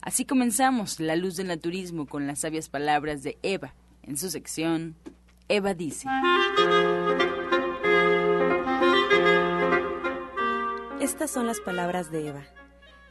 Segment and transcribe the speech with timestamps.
[0.00, 4.96] Así comenzamos La Luz del Naturismo con las sabias palabras de Eva en su sección
[5.48, 6.08] Eva dice.
[11.00, 12.44] Estas son las palabras de Eva.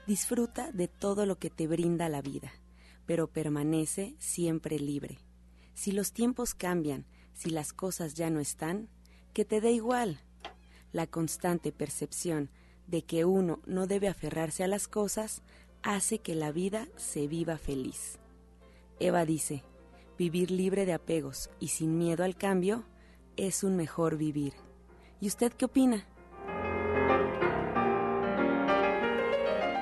[0.07, 2.52] Disfruta de todo lo que te brinda la vida,
[3.05, 5.20] pero permanece siempre libre.
[5.73, 8.90] Si los tiempos cambian, si las cosas ya no están,
[9.34, 10.20] que te dé igual.
[10.91, 12.49] La constante percepción
[12.87, 15.43] de que uno no debe aferrarse a las cosas
[15.84, 18.20] hace que la vida se viva feliz.
[18.99, 19.63] Eva dice,
[20.18, 22.84] vivir libre de apegos y sin miedo al cambio
[23.37, 24.54] es un mejor vivir.
[25.20, 26.05] ¿Y usted qué opina?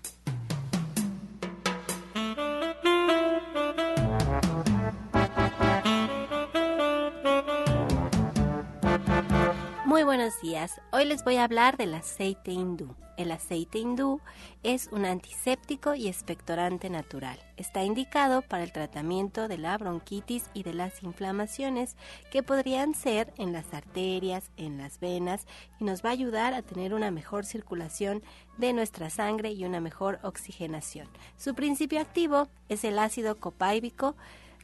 [10.91, 12.95] Hoy les voy a hablar del aceite hindú.
[13.15, 14.21] El aceite hindú
[14.63, 17.37] es un antiséptico y expectorante natural.
[17.57, 21.95] Está indicado para el tratamiento de la bronquitis y de las inflamaciones
[22.31, 25.45] que podrían ser en las arterias, en las venas
[25.79, 28.23] y nos va a ayudar a tener una mejor circulación
[28.57, 31.07] de nuestra sangre y una mejor oxigenación.
[31.37, 34.15] Su principio activo es el ácido copáibico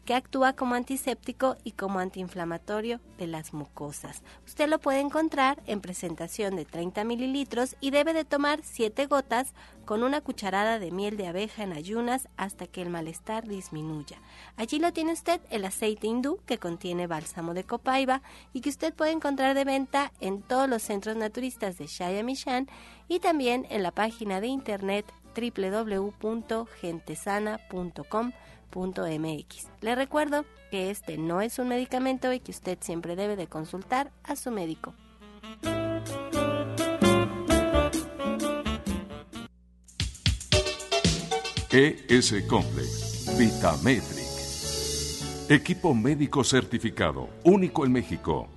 [0.08, 4.24] que actúa como antiséptico y como antiinflamatorio de las mucosas.
[4.46, 9.54] Usted lo puede encontrar en presentación de 30 mililitros y debe de tomar 7 gotas
[9.84, 14.22] con una cucharada de miel de abeja en ayunas hasta que el malestar disminuya.
[14.56, 18.22] Allí lo tiene usted el aceite hindú que contiene bálsamo de copaiba
[18.54, 22.70] y que usted puede encontrar de venta en todos los centros naturistas de Shaya Mishan
[23.10, 28.32] y también en la página de internet www.gentesana.com
[29.82, 34.12] Le recuerdo que este no es un medicamento y que usted siempre debe de consultar
[34.24, 34.94] a su médico.
[41.70, 44.28] ES Complex, Vitametric.
[45.50, 48.57] Equipo médico certificado, único en México.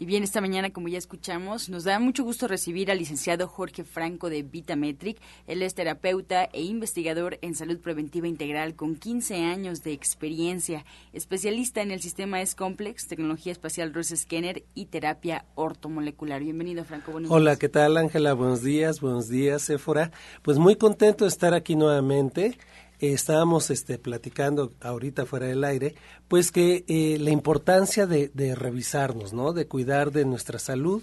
[0.00, 3.82] y bien, esta mañana, como ya escuchamos, nos da mucho gusto recibir al licenciado Jorge
[3.82, 5.20] Franco de Vitametric.
[5.48, 11.82] Él es terapeuta e investigador en salud preventiva integral con 15 años de experiencia, especialista
[11.82, 16.44] en el sistema S-Complex, tecnología espacial Rose Scanner y terapia ortomolecular.
[16.44, 17.10] Bienvenido, Franco.
[17.10, 18.34] Buenos Hola, ¿qué tal, Ángela?
[18.34, 20.12] Buenos días, buenos días, Sephora.
[20.42, 22.56] Pues muy contento de estar aquí nuevamente
[23.00, 25.94] estábamos este, platicando ahorita fuera del aire,
[26.28, 29.52] pues que eh, la importancia de, de, revisarnos, ¿no?
[29.52, 31.02] De cuidar de nuestra salud.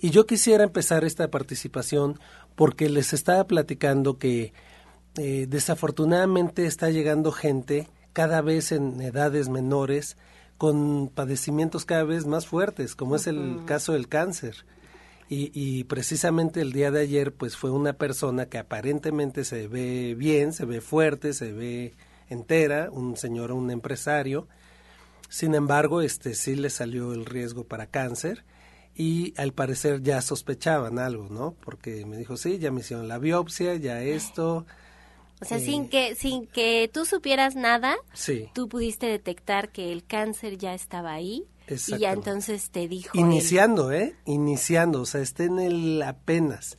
[0.00, 2.18] Y yo quisiera empezar esta participación
[2.54, 4.52] porque les estaba platicando que
[5.16, 10.16] eh, desafortunadamente está llegando gente cada vez en edades menores
[10.58, 14.64] con padecimientos cada vez más fuertes, como es el caso del cáncer.
[15.30, 20.14] Y, y, precisamente el día de ayer pues fue una persona que aparentemente se ve
[20.16, 21.92] bien, se ve fuerte, se ve
[22.30, 24.46] entera, un señor, un empresario,
[25.28, 28.44] Sin embargo, este sí le salió el riesgo para cáncer
[28.94, 31.54] y al parecer ya sospechaban algo, ¿no?
[31.64, 34.64] Porque me dijo, sí, ya me hicieron la biopsia, ya esto.
[35.40, 38.48] O sea, sin eh, que sin que tú supieras nada, sí.
[38.54, 43.92] tú pudiste detectar que el cáncer ya estaba ahí y ya entonces te dijo iniciando,
[43.92, 44.14] ¿eh?
[44.24, 46.78] Iniciando, o sea, está en el apenas.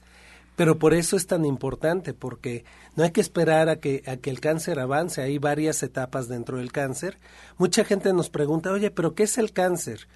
[0.55, 2.65] Pero por eso es tan importante, porque
[2.97, 6.57] no hay que esperar a que, a que el cáncer avance, hay varias etapas dentro
[6.57, 7.17] del cáncer.
[7.57, 10.09] Mucha gente nos pregunta, oye, pero ¿qué es el cáncer?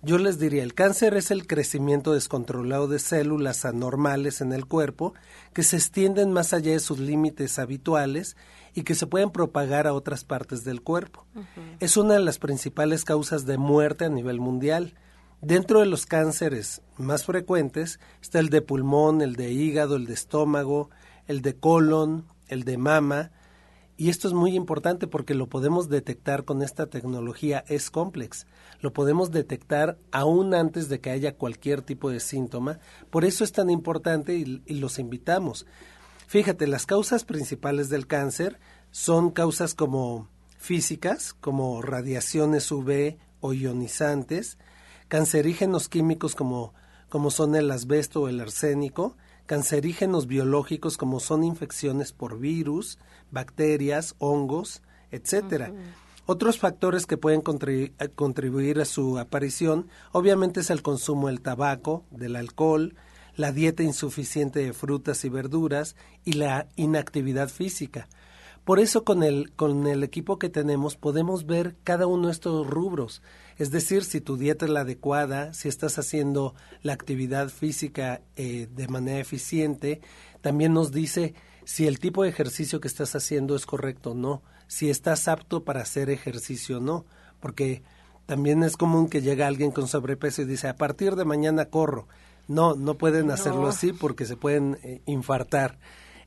[0.00, 5.14] Yo les diría, el cáncer es el crecimiento descontrolado de células anormales en el cuerpo
[5.52, 8.36] que se extienden más allá de sus límites habituales
[8.78, 11.26] y que se pueden propagar a otras partes del cuerpo.
[11.80, 14.94] Es una de las principales causas de muerte a nivel mundial.
[15.40, 20.14] Dentro de los cánceres más frecuentes está el de pulmón, el de hígado, el de
[20.14, 20.90] estómago,
[21.26, 23.32] el de colon, el de mama,
[23.96, 28.46] y esto es muy importante porque lo podemos detectar con esta tecnología S-Complex.
[28.80, 32.78] Lo podemos detectar aún antes de que haya cualquier tipo de síntoma.
[33.10, 35.66] Por eso es tan importante y, y los invitamos.
[36.28, 38.60] Fíjate, las causas principales del cáncer
[38.90, 40.28] son causas como
[40.58, 44.58] físicas, como radiaciones UV o ionizantes,
[45.08, 46.74] cancerígenos químicos como,
[47.08, 49.16] como son el asbesto o el arsénico,
[49.46, 52.98] cancerígenos biológicos como son infecciones por virus,
[53.30, 55.72] bacterias, hongos, etcétera.
[56.26, 62.36] Otros factores que pueden contribuir a su aparición, obviamente, es el consumo del tabaco, del
[62.36, 62.96] alcohol,
[63.38, 65.94] la dieta insuficiente de frutas y verduras
[66.24, 68.08] y la inactividad física.
[68.64, 72.66] Por eso con el, con el equipo que tenemos podemos ver cada uno de estos
[72.66, 73.22] rubros.
[73.56, 78.66] Es decir, si tu dieta es la adecuada, si estás haciendo la actividad física eh,
[78.74, 80.00] de manera eficiente,
[80.40, 84.42] también nos dice si el tipo de ejercicio que estás haciendo es correcto o no,
[84.66, 87.06] si estás apto para hacer ejercicio o no,
[87.38, 87.84] porque
[88.26, 92.08] también es común que llega alguien con sobrepeso y dice, a partir de mañana corro.
[92.48, 95.78] No, no pueden hacerlo así porque se pueden eh, infartar.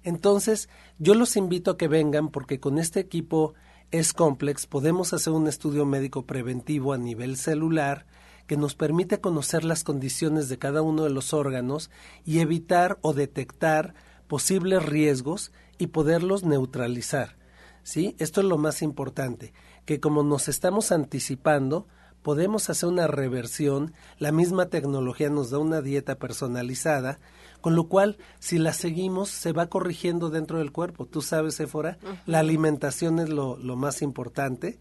[0.04, 0.70] Entonces,
[1.00, 3.54] yo los invito a que vengan porque con este equipo
[3.92, 8.06] es complex, podemos hacer un estudio médico preventivo a nivel celular
[8.48, 11.90] que nos permite conocer las condiciones de cada uno de los órganos
[12.26, 13.94] y evitar o detectar
[14.28, 17.38] posibles riesgos y poderlos neutralizar.
[17.84, 18.16] ¿Sí?
[18.20, 19.54] Esto es lo más importante,
[19.86, 21.88] que como nos estamos anticipando,
[22.22, 27.20] podemos hacer una reversión, la misma tecnología nos da una dieta personalizada
[27.62, 31.06] con lo cual, si la seguimos, se va corrigiendo dentro del cuerpo.
[31.06, 34.80] Tú sabes, Éfora, la alimentación es lo, lo, más importante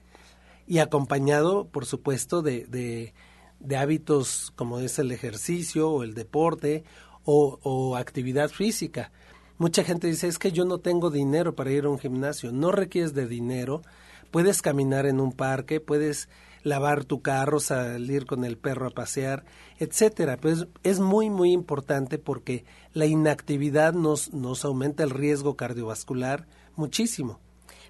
[0.67, 3.13] y acompañado, por supuesto, de, de,
[3.61, 6.85] de, hábitos como es el ejercicio o el deporte
[7.25, 9.13] o, o actividad física.
[9.59, 12.51] Mucha gente dice, es que yo no tengo dinero para ir a un gimnasio.
[12.51, 13.83] No requieres de dinero.
[14.31, 16.31] Puedes caminar en un parque, puedes
[16.63, 19.45] lavar tu carro, salir con el perro a pasear,
[19.79, 20.37] etcétera.
[20.37, 26.47] Pues es muy muy importante porque la inactividad nos nos aumenta el riesgo cardiovascular
[26.77, 27.41] muchísimo.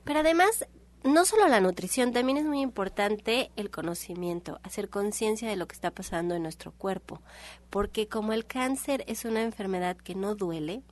[0.04, 0.66] Pero además
[1.02, 5.74] no solo la nutrición, también es muy importante el conocimiento, hacer conciencia de lo que
[5.74, 7.22] está pasando en nuestro cuerpo,
[7.70, 10.82] porque como el cáncer es una enfermedad que no duele,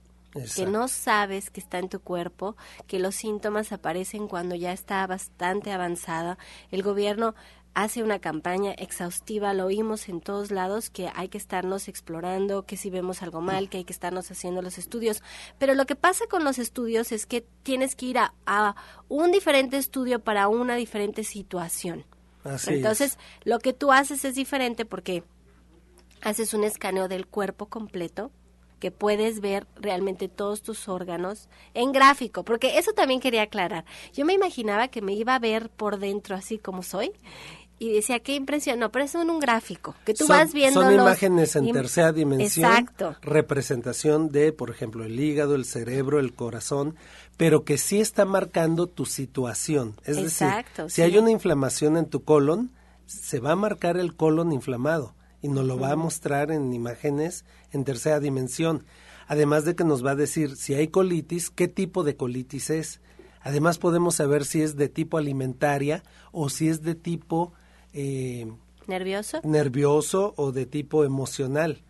[0.54, 5.06] que no sabes que está en tu cuerpo, que los síntomas aparecen cuando ya está
[5.06, 6.38] bastante avanzada.
[6.70, 7.34] El gobierno
[7.74, 12.76] hace una campaña exhaustiva, lo oímos en todos lados, que hay que estarnos explorando, que
[12.76, 15.22] si vemos algo mal, que hay que estarnos haciendo los estudios.
[15.58, 18.74] Pero lo que pasa con los estudios es que tienes que ir a,
[19.08, 22.04] un diferente estudio para una diferente situación.
[22.66, 25.22] Entonces, lo que tú haces es diferente porque
[26.22, 28.30] haces un escaneo del cuerpo completo,
[28.78, 33.84] que puedes ver realmente todos tus órganos en gráfico, porque eso también quería aclarar.
[34.12, 37.12] Yo me imaginaba que me iba a ver por dentro así como soy
[37.78, 40.92] y decía, qué impresión, no, pero es en un gráfico, que tú vas viendo Son
[40.92, 43.16] imágenes en tercera dimensión, Exacto.
[43.22, 46.96] representación de, por ejemplo, el hígado, el cerebro, el corazón,
[47.36, 49.94] pero que sí está marcando tu situación.
[50.04, 52.72] Es Exacto, decir, si hay una inflamación en tu colon,
[53.06, 57.44] se va a marcar el colon inflamado y nos lo va a mostrar en imágenes
[57.72, 58.84] en tercera dimensión.
[59.26, 63.00] Además de que nos va a decir si hay colitis, qué tipo de colitis es.
[63.40, 66.02] Además podemos saber si es de tipo alimentaria
[66.32, 67.52] o si es de tipo
[67.92, 68.50] eh,
[68.86, 71.82] nervioso nervioso o de tipo emocional.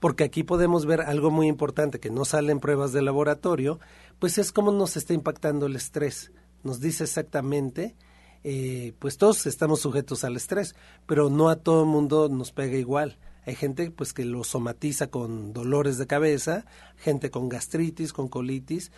[0.00, 3.80] Porque aquí podemos ver algo muy importante que no sale en pruebas de laboratorio
[4.18, 6.32] pues es cómo nos está impactando el estrés.
[6.62, 7.96] Nos dice exactamente
[8.44, 10.74] eh, pues todos estamos sujetos al estrés
[11.06, 13.18] pero no a todo el mundo nos pega igual.
[13.46, 16.66] Hay gente pues que lo somatiza con dolores de cabeza
[16.96, 18.90] gente con gastritis con colitis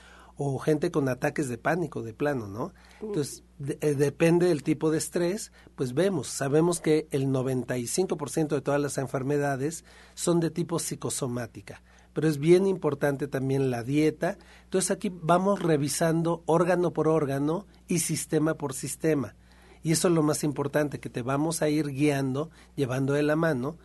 [0.43, 2.73] o gente con ataques de pánico de plano, ¿no?
[3.03, 3.43] Entonces,
[3.83, 8.97] eh, depende del tipo de estrés, pues vemos, sabemos que el 95% de todas las
[8.97, 11.83] enfermedades son de tipo psicosomática,
[12.21, 14.37] pero es bien importante también la dieta.
[14.65, 19.37] Entonces aquí vamos revisando órgano por órgano y sistema por sistema.
[19.83, 23.37] Y eso es lo más importante, que te vamos a ir guiando, llevando de la
[23.37, 23.79] mano,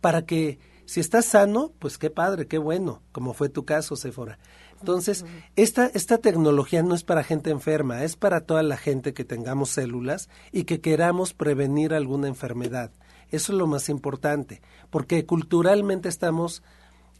[0.00, 4.38] para que si estás sano, pues qué padre, qué bueno, como fue tu caso, Sephora.
[4.80, 9.26] Entonces, esta, esta tecnología no es para gente enferma, es para toda la gente que
[9.26, 12.92] tengamos células y que queramos prevenir alguna enfermedad.
[13.30, 16.62] Eso es lo más importante, porque culturalmente estamos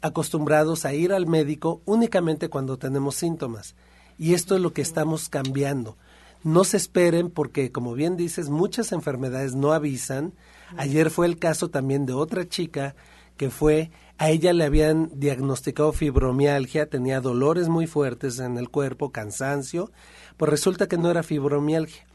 [0.04, 3.74] acostumbrados a ir al médico únicamente cuando tenemos síntomas.
[4.18, 5.96] Y esto es lo que estamos cambiando.
[6.42, 10.34] No se esperen porque, como bien dices, muchas enfermedades no avisan.
[10.76, 12.94] Ayer fue el caso también de otra chica
[13.38, 19.10] que fue, a ella le habían diagnosticado fibromialgia, tenía dolores muy fuertes en el cuerpo,
[19.10, 19.90] cansancio,
[20.36, 22.06] pues resulta que no era fibromialgia,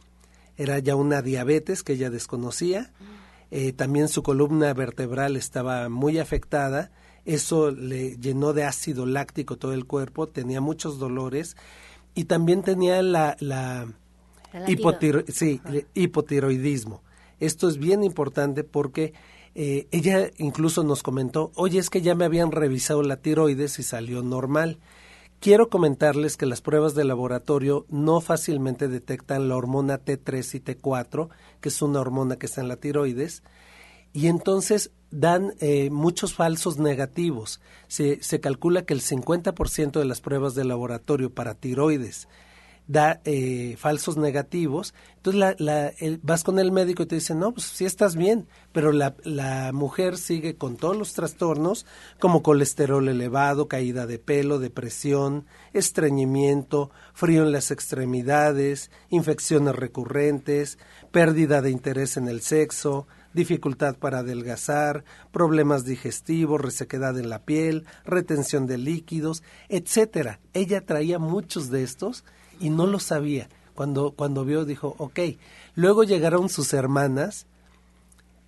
[0.56, 2.94] era ya una diabetes que ella desconocía,
[3.52, 6.92] eh, también su columna vertebral estaba muy afectada,
[7.26, 11.58] eso le llenó de ácido láctico todo el cuerpo, tenía muchos dolores
[12.16, 13.88] y también tenía la, la,
[14.68, 17.04] hipotiroidismo.
[17.40, 19.14] Esto es bien importante porque
[19.56, 23.84] eh, ella incluso nos comentó, oye, es que ya me habían revisado la tiroides y
[23.84, 24.80] salió normal.
[25.40, 31.30] Quiero comentarles que las pruebas de laboratorio no fácilmente detectan la hormona T3 y T4,
[31.62, 33.42] que es una hormona que está en la tiroides,
[34.14, 37.62] y entonces dan eh, muchos falsos negativos.
[37.88, 42.28] Se, se calcula que el 50% de las pruebas de laboratorio para tiroides
[42.90, 47.52] da eh, falsos negativos, entonces la, la, vas con el médico y te dice, no,
[47.52, 51.86] pues sí estás bien, pero la, la mujer sigue con todos los trastornos
[52.20, 60.80] como colesterol elevado, caída de pelo, depresión, estreñimiento, frío en las extremidades, infecciones recurrentes,
[61.12, 67.86] pérdida de interés en el sexo, dificultad para adelgazar, problemas digestivos, resequedad en la piel,
[68.06, 70.40] retención de líquidos, etcétera.
[70.54, 72.24] Ella traía muchos de estos
[72.60, 73.50] y no lo sabía.
[73.76, 75.20] Cuando, cuando vio dijo, ok.
[75.76, 77.46] Luego llegaron sus hermanas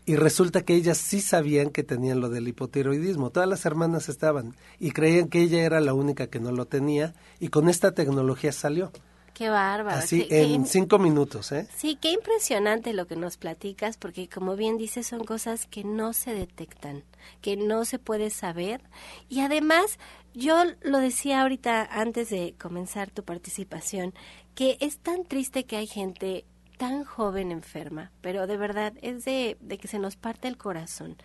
[0.05, 3.29] y resulta que ellas sí sabían que tenían lo del hipotiroidismo.
[3.29, 7.13] Todas las hermanas estaban y creían que ella era la única que no lo tenía
[7.39, 8.91] y con esta tecnología salió.
[9.33, 9.97] Qué bárbaro.
[9.97, 11.67] Así en cinco minutos, ¿eh?
[11.75, 16.13] Sí, qué impresionante lo que nos platicas, porque como bien dices, son cosas que no
[16.13, 17.03] se detectan,
[17.41, 18.81] que no se puede saber.
[19.29, 19.99] Y además,
[20.33, 24.13] yo lo decía ahorita antes de comenzar tu participación,
[24.55, 26.45] que es tan triste que hay gente
[26.77, 31.15] tan joven enferma, pero de verdad es de, de que se nos parte el corazón.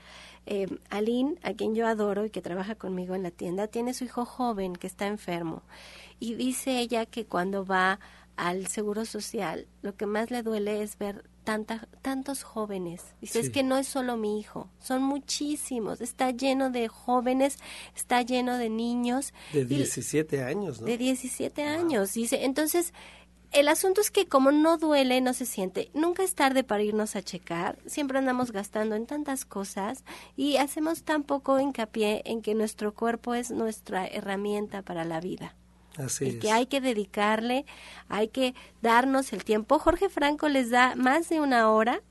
[0.44, 4.04] Eh, Aline, a quien yo adoro y que trabaja conmigo en la tienda, tiene su
[4.04, 5.62] hijo joven que está enfermo
[6.18, 8.00] y dice ella que cuando va
[8.36, 13.02] al Seguro Social, lo que más le duele es ver tanta, tantos jóvenes.
[13.20, 17.56] Dice, es que no es solo mi hijo, son muchísimos, está lleno de jóvenes,
[17.94, 19.32] está lleno de niños.
[19.52, 20.86] De 17 años, ¿no?
[20.86, 22.44] De 17 años, dice.
[22.44, 22.92] Entonces,
[23.52, 27.16] el asunto es que como no duele, no se siente, nunca es tarde para irnos
[27.16, 30.04] a checar, siempre andamos gastando en tantas cosas
[30.36, 35.54] y hacemos tan poco hincapié en que nuestro cuerpo es nuestra herramienta para la vida.
[35.98, 37.64] Así y que hay que dedicarle,
[38.08, 39.78] hay que darnos el tiempo.
[39.78, 42.02] Jorge Franco les da más de una hora,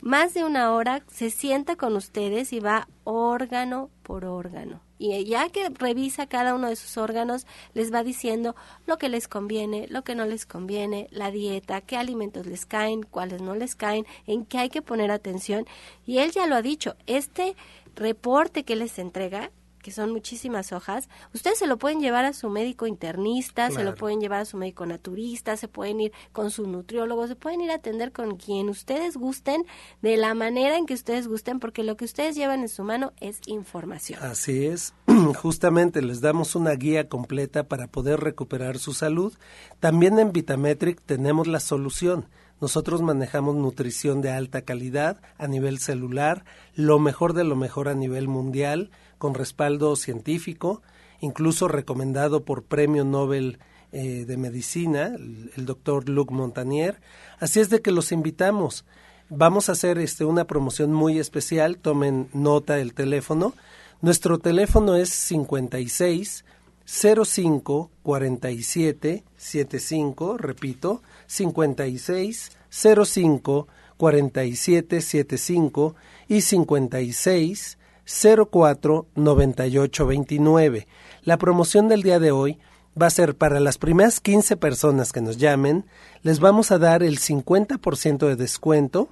[0.00, 4.80] más de una hora, se sienta con ustedes y va órgano por órgano.
[4.98, 8.54] Y ya que revisa cada uno de sus órganos, les va diciendo
[8.86, 13.02] lo que les conviene, lo que no les conviene, la dieta, qué alimentos les caen,
[13.02, 15.66] cuáles no les caen, en qué hay que poner atención.
[16.06, 17.56] Y él ya lo ha dicho, este
[17.94, 19.50] reporte que les entrega
[19.82, 23.94] que son muchísimas hojas, ustedes se lo pueden llevar a su médico internista, se lo
[23.94, 27.70] pueden llevar a su médico naturista, se pueden ir con su nutriólogo, se pueden ir
[27.70, 29.64] a atender con quien ustedes gusten,
[30.02, 33.12] de la manera en que ustedes gusten, porque lo que ustedes llevan en su mano
[33.20, 34.22] es información.
[34.22, 34.94] Así es,
[35.40, 39.34] justamente les damos una guía completa para poder recuperar su salud.
[39.80, 42.26] También en Vitametric tenemos la solución.
[42.60, 46.44] Nosotros manejamos nutrición de alta calidad a nivel celular,
[46.74, 50.80] lo mejor de lo mejor a nivel mundial, con respaldo científico,
[51.20, 53.58] incluso recomendado por Premio Nobel
[53.92, 57.02] eh, de Medicina, el, doctor Luc Montagnier.
[57.38, 58.86] Así es de que los invitamos.
[59.28, 63.52] Vamos a hacer este, una promoción muy especial, tomen nota del teléfono.
[64.00, 66.46] Nuestro teléfono es 56
[66.86, 75.94] 05 47 75, repito, 56 05 47 75
[76.26, 77.76] y 56
[78.10, 80.86] 04 98 29.
[81.22, 82.58] La promoción del día de hoy
[83.00, 85.86] va a ser para las primeras 15 personas que nos llamen,
[86.22, 89.10] les vamos a dar el 50% de descuento,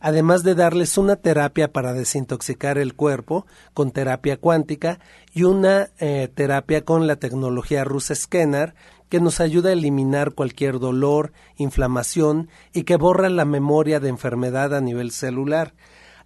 [0.00, 4.98] además de darles una terapia para desintoxicar el cuerpo con terapia cuántica
[5.34, 8.74] y una eh, terapia con la tecnología rusa Scanner
[9.08, 14.74] que nos ayuda a eliminar cualquier dolor, inflamación y que borra la memoria de enfermedad
[14.74, 15.74] a nivel celular.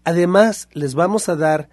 [0.05, 1.69] Además, les vamos a dar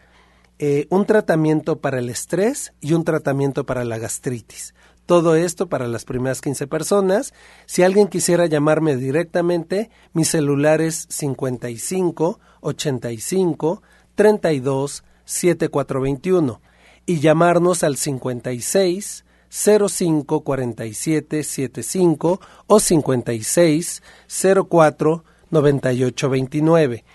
[0.60, 4.74] eh, un tratamiento para el estrés y un tratamiento para la gastritis.
[5.06, 7.34] Todo esto para las primeras 15 personas.
[7.66, 13.82] Si alguien quisiera llamarme directamente, mi celular es 55 85
[14.14, 16.62] 32 7421
[17.06, 24.04] y llamarnos al 56 05 47 75 o 56
[24.70, 27.06] 04 98 29.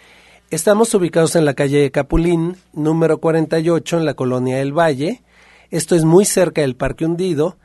[0.54, 5.24] Estamos ubicados en la calle Capulín, número 48, en la colonia del Valle.
[5.72, 7.56] Esto es muy cerca del Parque Hundido,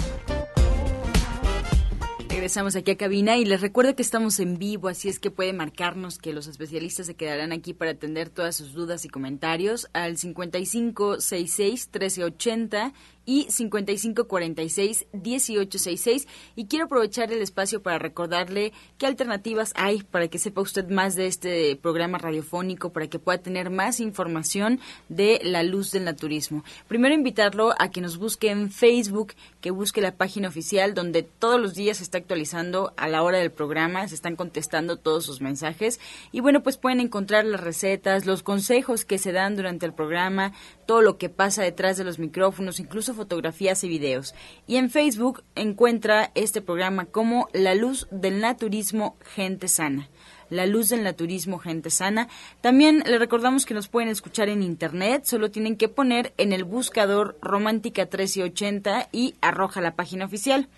[2.42, 5.52] regresamos aquí a cabina y les recuerdo que estamos en vivo, así es que puede
[5.52, 10.16] marcarnos que los especialistas se quedarán aquí para atender todas sus dudas y comentarios al
[10.16, 12.94] 5566 1380
[13.24, 16.26] y 5546-1866.
[16.56, 21.14] Y quiero aprovechar el espacio para recordarle qué alternativas hay para que sepa usted más
[21.14, 26.64] de este programa radiofónico, para que pueda tener más información de la luz del naturismo.
[26.88, 31.60] Primero invitarlo a que nos busque en Facebook, que busque la página oficial donde todos
[31.60, 35.40] los días se está actualizando a la hora del programa, se están contestando todos sus
[35.40, 36.00] mensajes.
[36.32, 40.52] Y bueno, pues pueden encontrar las recetas, los consejos que se dan durante el programa,
[40.86, 44.34] todo lo que pasa detrás de los micrófonos, incluso fotografías y videos.
[44.66, 50.08] Y en Facebook encuentra este programa como La Luz del Naturismo Gente Sana.
[50.50, 52.28] La Luz del Naturismo Gente Sana.
[52.60, 56.64] También le recordamos que nos pueden escuchar en internet, solo tienen que poner en el
[56.64, 60.68] buscador Romántica 1380 y arroja la página oficial.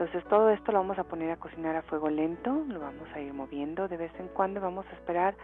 [0.00, 3.20] Entonces todo esto lo vamos a poner a cocinar a fuego lento, lo vamos a
[3.20, 5.34] ir moviendo de vez en cuando, vamos a esperar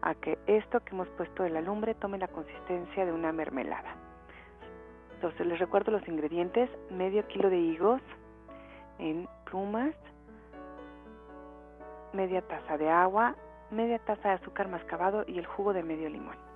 [0.00, 3.94] a que esto que hemos puesto de la lumbre tome la consistencia de una mermelada.
[5.14, 8.02] Entonces les recuerdo los ingredientes, medio kilo de higos
[8.98, 9.94] en plumas,
[12.12, 13.36] media taza de agua,
[13.70, 16.51] media taza de azúcar mascabado y el jugo de medio limón.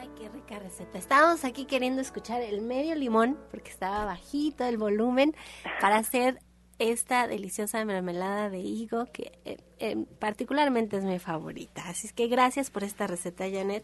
[0.00, 0.96] Ay, qué rica receta.
[0.96, 5.34] Estábamos aquí queriendo escuchar el medio limón porque estaba bajito el volumen
[5.80, 6.38] para hacer
[6.78, 11.88] esta deliciosa mermelada de higo que eh, eh, particularmente es mi favorita.
[11.88, 13.82] Así es que gracias por esta receta, Janet.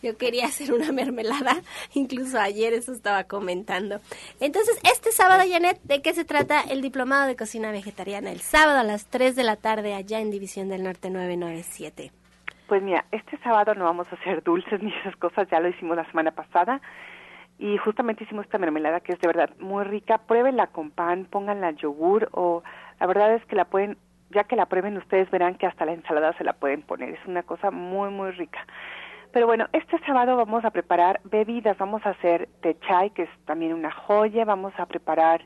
[0.00, 1.60] Yo quería hacer una mermelada,
[1.92, 4.00] incluso ayer eso estaba comentando.
[4.38, 8.30] Entonces, este sábado, Janet, ¿de qué se trata el diplomado de cocina vegetariana?
[8.30, 12.12] El sábado a las 3 de la tarde allá en División del Norte 997.
[12.68, 15.96] Pues mira, este sábado no vamos a hacer dulces ni esas cosas, ya lo hicimos
[15.96, 16.80] la semana pasada.
[17.58, 20.18] y justamente hicimos esta mermelada que es de verdad muy rica.
[20.18, 22.62] Pruébenla con pan, pónganla yogur o
[23.00, 23.96] la verdad es que la pueden,
[24.30, 27.08] ya que la prueben ustedes verán que hasta la ensalada se la pueden poner.
[27.14, 28.60] Es una cosa muy muy rica.
[29.32, 33.30] Pero bueno, este sábado vamos a preparar bebidas, vamos a hacer té chai, que es
[33.46, 35.40] también una joya, vamos a preparar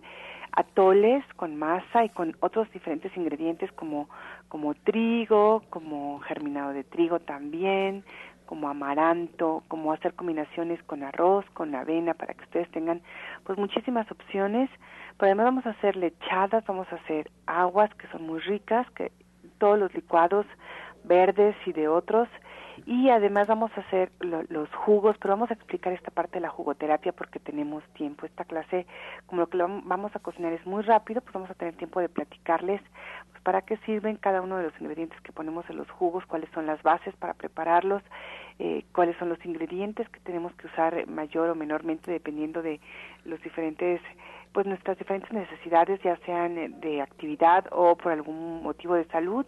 [0.52, 4.08] atoles con masa y con otros diferentes ingredientes como
[4.48, 8.04] como trigo, como germinado de trigo también,
[8.44, 13.00] como amaranto, como hacer combinaciones con arroz, con avena, para que ustedes tengan
[13.44, 14.68] pues muchísimas opciones.
[15.16, 19.10] Pero además vamos a hacer lechadas, vamos a hacer aguas que son muy ricas, que
[19.56, 20.44] todos los licuados
[21.04, 22.28] verdes y de otros
[22.86, 26.48] y además vamos a hacer los jugos, pero vamos a explicar esta parte de la
[26.48, 28.26] jugoterapia porque tenemos tiempo.
[28.26, 28.86] Esta clase,
[29.26, 32.08] como lo que vamos a cocinar es muy rápido, pues vamos a tener tiempo de
[32.08, 32.80] platicarles
[33.30, 36.50] pues, para qué sirven cada uno de los ingredientes que ponemos en los jugos, cuáles
[36.50, 38.02] son las bases para prepararlos,
[38.58, 42.80] eh, cuáles son los ingredientes que tenemos que usar mayor o menormente dependiendo de
[43.24, 44.00] los diferentes
[44.52, 49.46] pues nuestras diferentes necesidades ya sean de actividad o por algún motivo de salud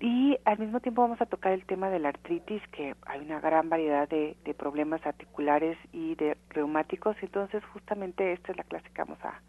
[0.00, 3.40] y al mismo tiempo vamos a tocar el tema de la artritis, que hay una
[3.40, 9.02] gran variedad de, problemas articulares y de reumáticos, entonces justamente esta es la clase que
[9.02, 9.40] vamos a,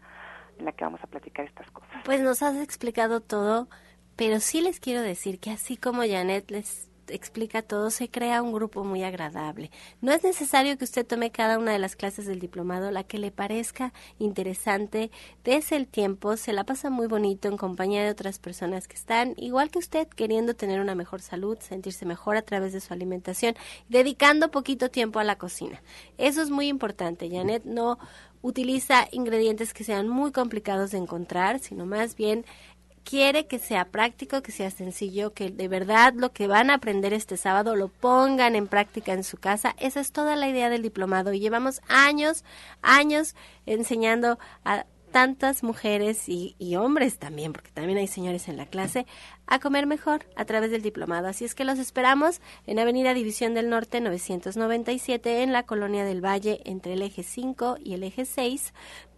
[0.58, 2.02] en la que vamos a platicar estas cosas.
[2.04, 3.68] Pues nos has explicado todo,
[4.16, 8.52] pero sí les quiero decir que así como Janet les explica todo, se crea un
[8.52, 9.70] grupo muy agradable.
[10.00, 13.18] No es necesario que usted tome cada una de las clases del diplomado, la que
[13.18, 15.10] le parezca interesante,
[15.44, 19.34] dése el tiempo, se la pasa muy bonito en compañía de otras personas que están,
[19.36, 23.54] igual que usted, queriendo tener una mejor salud, sentirse mejor a través de su alimentación,
[23.88, 25.82] dedicando poquito tiempo a la cocina.
[26.18, 27.28] Eso es muy importante.
[27.30, 27.98] Janet no
[28.42, 32.44] utiliza ingredientes que sean muy complicados de encontrar, sino más bien
[33.04, 37.12] quiere que sea práctico, que sea sencillo, que de verdad lo que van a aprender
[37.12, 39.74] este sábado lo pongan en práctica en su casa.
[39.78, 42.44] Esa es toda la idea del diplomado y llevamos años,
[42.82, 43.34] años
[43.66, 49.06] enseñando a tantas mujeres y, hombres también, porque también hay señores en la clase,
[49.46, 51.28] a comer mejor a través del diplomado.
[51.28, 56.24] Así es que los esperamos en Avenida División del Norte 997 en la Colonia del
[56.24, 58.72] Valle entre el eje 5 y el eje 6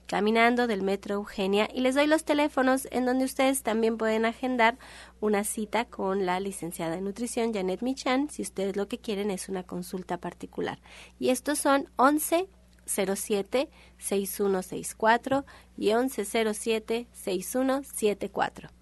[0.06, 4.78] caminando del Metro Eugenia y les doy los teléfonos en donde ustedes también pueden agendar
[5.20, 9.48] una cita con la licenciada en nutrición Janet Michan si ustedes lo que quieren es
[9.48, 10.80] una consulta particular.
[11.18, 12.48] Y estos son 11
[12.84, 15.44] 07 6164
[15.76, 18.81] y 1107 6174.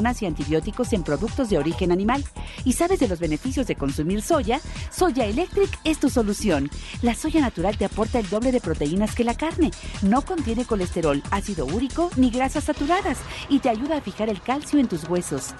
[0.00, 2.24] y antibióticos en productos de origen animal.
[2.64, 4.60] ¿Y sabes de los beneficios de consumir soya?
[4.90, 6.70] Soya Electric es tu solución.
[7.02, 9.70] La soya natural te aporta el doble de proteínas que la carne.
[10.02, 14.78] No contiene colesterol, ácido úrico ni grasas saturadas y te ayuda a fijar el calcio
[14.78, 15.54] en tus huesos.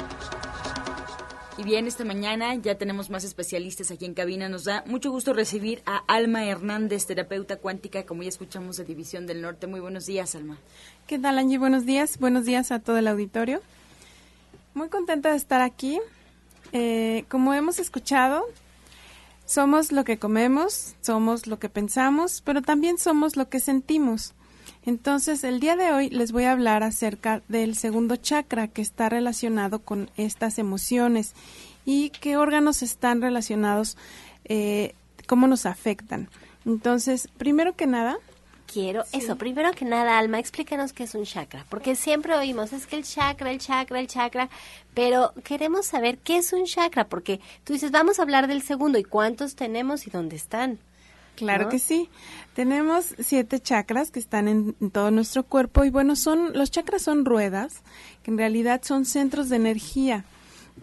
[1.61, 4.49] Y bien, esta mañana ya tenemos más especialistas aquí en cabina.
[4.49, 9.27] Nos da mucho gusto recibir a Alma Hernández, terapeuta cuántica, como ya escuchamos de División
[9.27, 9.67] del Norte.
[9.67, 10.57] Muy buenos días, Alma.
[11.07, 11.59] ¿Qué tal, Angie?
[11.59, 12.19] Buenos días.
[12.19, 13.61] Buenos días a todo el auditorio.
[14.81, 16.01] Muy contenta de estar aquí.
[16.73, 18.47] Eh, como hemos escuchado,
[19.45, 24.33] somos lo que comemos, somos lo que pensamos, pero también somos lo que sentimos.
[24.87, 29.11] Entonces, el día de hoy les voy a hablar acerca del segundo chakra que está
[29.11, 31.35] relacionado con estas emociones
[31.85, 33.99] y qué órganos están relacionados,
[34.47, 34.95] eh,
[35.27, 36.31] cómo nos afectan.
[36.65, 38.17] Entonces, primero que nada,
[38.73, 39.37] quiero eso.
[39.37, 43.05] Primero que nada, Alma, explícanos qué es un chakra, porque siempre oímos, es que el
[43.05, 44.49] chakra, el chakra, el chakra,
[44.95, 48.99] pero queremos saber qué es un chakra, porque tú dices, vamos a hablar del segundo,
[48.99, 50.79] ¿y cuántos tenemos y dónde están?
[51.37, 52.11] Claro que sí.
[52.55, 57.03] Tenemos siete chakras que están en, en, todo nuestro cuerpo y bueno, son los chakras
[57.03, 57.83] son ruedas,
[58.23, 60.25] que en realidad son centros de energía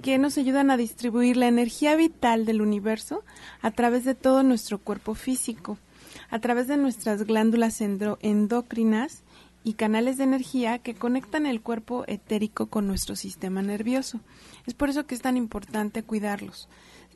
[0.01, 3.23] que nos ayudan a distribuir la energía vital del universo
[3.61, 5.77] a través de todo nuestro cuerpo físico
[6.29, 9.23] a través de nuestras glándulas endocrinas
[9.63, 14.19] y canales de energía que conectan el cuerpo etérico con nuestro sistema nervioso.
[14.65, 16.69] Es por eso que es tan importante cuidarlos.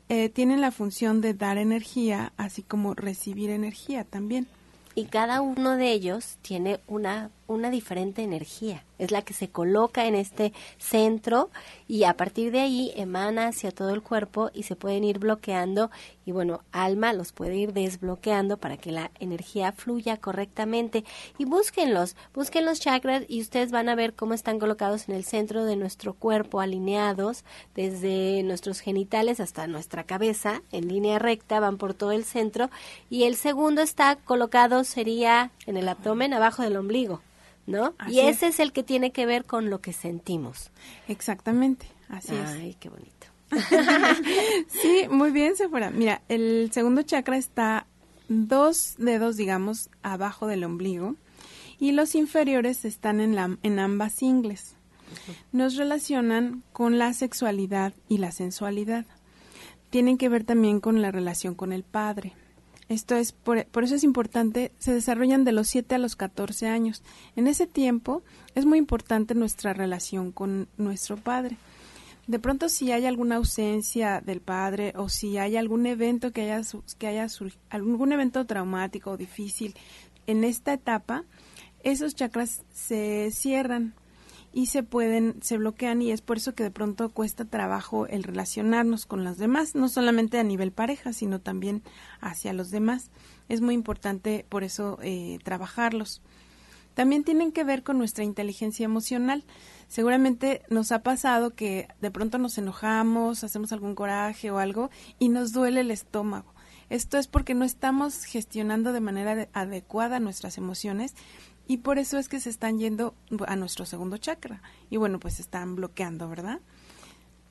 [0.08, 4.46] Eh, tienen la función de dar energía, así como recibir energía también.
[4.94, 8.84] Y cada uno de ellos tiene una una diferente energía.
[8.98, 11.50] Es la que se coloca en este centro
[11.88, 15.90] y a partir de ahí emana hacia todo el cuerpo y se pueden ir bloqueando
[16.24, 21.04] y bueno, alma los puede ir desbloqueando para que la energía fluya correctamente
[21.38, 25.24] y búsquenlos, busquen los chakras y ustedes van a ver cómo están colocados en el
[25.24, 31.76] centro de nuestro cuerpo, alineados desde nuestros genitales hasta nuestra cabeza, en línea recta, van
[31.76, 32.70] por todo el centro
[33.10, 37.20] y el segundo está colocado sería en el abdomen abajo del ombligo.
[37.64, 37.94] ¿No?
[38.08, 38.58] y ese es.
[38.58, 40.70] el que tiene que ver con lo que sentimos.
[41.06, 42.50] Exactamente, así es.
[42.50, 43.28] Ay, qué bonito.
[44.68, 45.90] sí, muy bien, Sephora.
[45.90, 47.86] Mira, el segundo chakra está
[48.28, 51.16] dos dedos, digamos, abajo del ombligo
[51.78, 54.76] y los inferiores están en, la, en ambas ingles.
[55.50, 59.04] Nos relacionan con la sexualidad y la sensualidad.
[59.90, 62.34] Tienen que ver también con la relación con el padre.
[62.92, 66.68] Esto es, por, por, eso es importante, se desarrollan de los 7 a los 14
[66.68, 67.02] años.
[67.36, 68.22] En ese tiempo
[68.54, 71.56] es muy importante nuestra relación con nuestro padre
[72.26, 76.62] de pronto si hay alguna ausencia del padre o si hay algún evento que haya
[76.98, 77.26] que haya
[77.70, 79.74] algún evento traumático o difícil
[80.26, 81.24] en esta etapa,
[81.82, 83.94] esos chakras se cierran
[84.52, 88.22] y se pueden se bloquean y es por eso que de pronto cuesta trabajo el
[88.22, 91.82] relacionarnos con los demás, no solamente a nivel pareja, sino también
[92.20, 93.10] hacia los demás.
[93.48, 96.22] Es muy importante por eso eh, trabajarlos.
[96.94, 99.44] También tienen que ver con nuestra inteligencia emocional
[99.92, 104.88] seguramente nos ha pasado que de pronto nos enojamos, hacemos algún coraje o algo
[105.18, 106.54] y nos duele el estómago.
[106.88, 111.14] Esto es porque no estamos gestionando de manera adecuada nuestras emociones
[111.66, 113.14] y por eso es que se están yendo
[113.46, 116.60] a nuestro segundo chakra y bueno, pues están bloqueando, ¿verdad?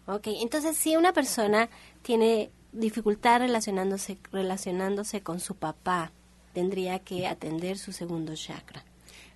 [0.07, 1.69] Ok, entonces si una persona
[2.01, 6.11] tiene dificultad relacionándose, relacionándose con su papá,
[6.53, 8.83] tendría que atender su segundo chakra.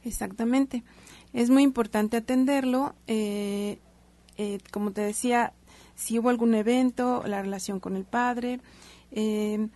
[0.03, 0.83] Exactamente
[1.35, 2.95] es muy importante atenderlo.
[3.07, 3.77] Eh,
[4.37, 5.51] eh, como te decía,
[5.95, 8.61] si hubo algún evento, la relación con el padre.
[9.11, 9.67] Eh,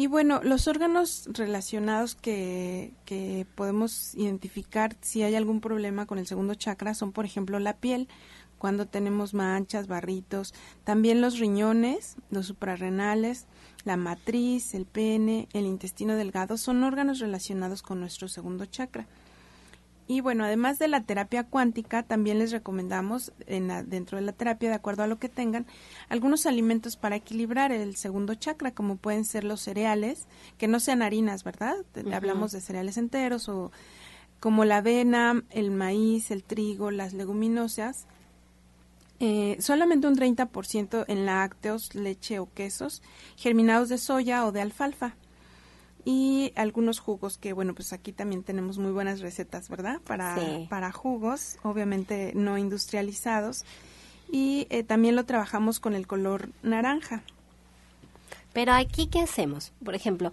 [0.00, 6.26] y bueno, los órganos relacionados que, que podemos identificar si hay algún problema con el
[6.26, 8.08] segundo chakra son, por ejemplo, la piel,
[8.56, 13.44] cuando tenemos manchas, barritos, también los riñones, los suprarrenales,
[13.84, 19.06] la matriz, el pene, el intestino delgado, son órganos relacionados con nuestro segundo chakra.
[20.10, 24.68] Y bueno, además de la terapia cuántica, también les recomendamos en dentro de la terapia,
[24.68, 25.66] de acuerdo a lo que tengan,
[26.08, 30.26] algunos alimentos para equilibrar el segundo chakra, como pueden ser los cereales,
[30.58, 31.76] que no sean harinas, ¿verdad?
[32.12, 33.70] Hablamos de cereales enteros o
[34.40, 38.08] como la avena, el maíz, el trigo, las leguminosas.
[39.20, 43.00] Eh, solamente un 30% en lácteos, leche o quesos,
[43.36, 45.14] germinados de soya o de alfalfa
[46.04, 50.36] y algunos jugos que bueno pues aquí también tenemos muy buenas recetas verdad para
[50.68, 53.64] para jugos obviamente no industrializados.
[54.32, 57.24] Y eh, también lo trabajamos con el color naranja.
[58.52, 60.32] Pero aquí qué hacemos por ejemplo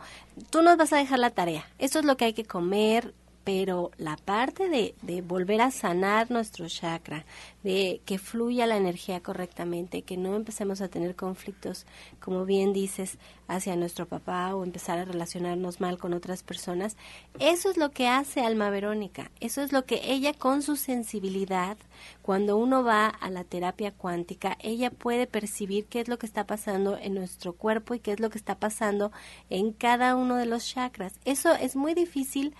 [0.49, 1.65] tú nos vas a dejar la tarea.
[1.79, 3.13] Eso es lo que hay que comer
[3.47, 7.23] pero la parte de, volver a sanar nuestro chakra,
[7.63, 11.85] de que fluya la energía correctamente, que no empecemos a tener conflictos,
[12.19, 16.97] como bien dices, hacia nuestro papá o empezar a relacionarnos mal con otras personas,
[17.39, 21.77] eso es lo que hace Alma Verónica, eso es lo que ella con su sensibilidad,
[22.21, 26.45] cuando uno va a la terapia cuántica, ella puede percibir qué es lo que está
[26.45, 29.13] pasando en nuestro cuerpo y qué es lo que está pasando
[29.49, 31.13] en cada uno de los chakras.
[31.23, 32.53] Eso es muy difícil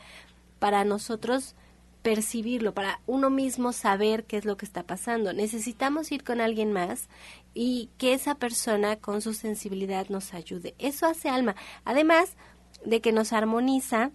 [0.59, 1.55] para nosotros
[2.01, 5.33] percibirlo, para uno mismo saber qué es lo que está pasando.
[5.33, 7.09] Necesitamos ir con alguien más
[7.53, 10.73] y que esa persona con su sensibilidad nos ayude.
[10.79, 11.55] Eso hace alma.
[11.83, 12.37] Además
[12.85, 14.11] de que nos armoniza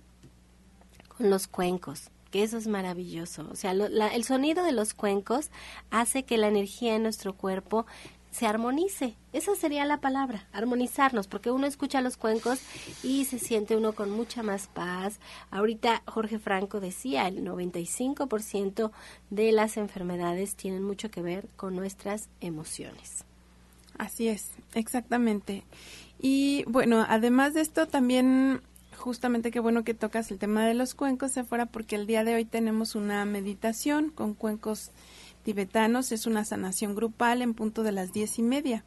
[1.16, 3.46] con los cuencos, que eso es maravilloso.
[3.50, 5.50] O sea, el sonido de los cuencos
[5.90, 7.84] hace que la energía en nuestro cuerpo
[8.32, 9.14] se armonice.
[9.32, 12.60] Esa sería la palabra, armonizarnos, porque uno escucha los cuencos
[13.02, 15.20] y se siente uno con mucha más paz.
[15.50, 18.90] Ahorita Jorge Franco decía, el 95%
[19.30, 23.24] de las enfermedades tienen mucho que ver con nuestras emociones.
[23.98, 25.64] Así es, exactamente.
[26.18, 28.62] Y bueno, además de esto también
[28.96, 32.34] justamente qué bueno que tocas el tema de los cuencos, fuera porque el día de
[32.34, 34.90] hoy tenemos una meditación con cuencos
[35.42, 36.12] tibetanos.
[36.12, 38.84] Es una sanación grupal en punto de las diez y media.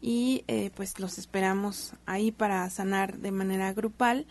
[0.00, 4.26] Y eh, pues los esperamos ahí para sanar de manera grupal.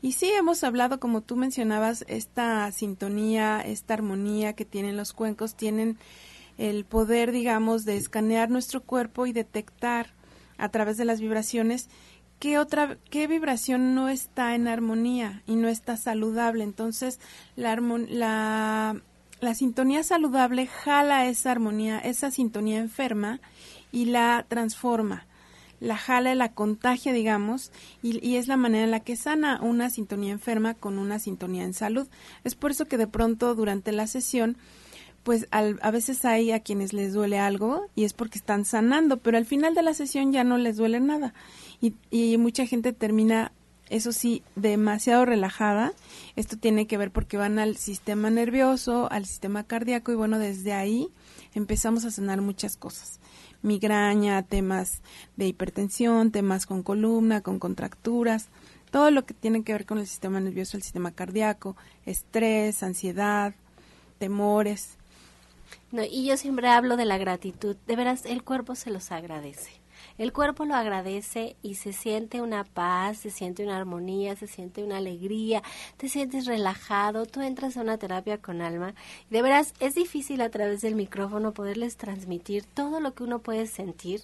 [0.00, 5.54] Y sí, hemos hablado, como tú mencionabas, esta sintonía, esta armonía que tienen los cuencos,
[5.54, 5.96] tienen
[6.58, 10.14] el poder, digamos, de escanear nuestro cuerpo y detectar
[10.58, 11.88] a través de las vibraciones
[12.42, 16.64] qué otra, qué vibración no está en armonía y no está saludable.
[16.64, 17.20] Entonces,
[17.54, 19.00] la, la,
[19.42, 23.40] la sintonía saludable jala esa armonía, esa sintonía enferma
[23.90, 25.26] y la transforma
[25.82, 27.72] la jala, la contagia, digamos,
[28.04, 31.74] y, es la manera en la que sana una sintonía enferma con una sintonía en
[31.74, 32.06] salud.
[32.44, 34.56] Es por eso que de pronto durante la sesión
[35.24, 39.38] pues a veces hay a quienes les duele algo y es porque están sanando, pero
[39.38, 41.32] al final de la sesión ya no les duele nada
[41.80, 43.52] y, y mucha gente termina,
[43.92, 45.92] eso sí, demasiado relajada.
[46.34, 50.72] Esto tiene que ver porque van al sistema nervioso, al sistema cardíaco y bueno, desde
[50.72, 51.08] ahí
[51.54, 53.20] empezamos a sanar muchas cosas.
[53.62, 55.02] Migraña, temas
[55.36, 58.48] de hipertensión, temas con columna, con contracturas,
[58.90, 63.54] todo lo que tiene que ver con el sistema nervioso, el sistema cardíaco, estrés, ansiedad,
[64.18, 64.96] temores
[65.90, 67.76] no, y yo siempre hablo de la gratitud.
[67.86, 69.81] De veras, el cuerpo se los agradece.
[70.18, 74.82] El cuerpo lo agradece y se siente una paz, se siente una armonía, se siente
[74.84, 75.62] una alegría,
[75.96, 78.94] te sientes relajado, tú entras a una terapia con alma.
[79.30, 83.66] De veras, es difícil a través del micrófono poderles transmitir todo lo que uno puede
[83.66, 84.22] sentir,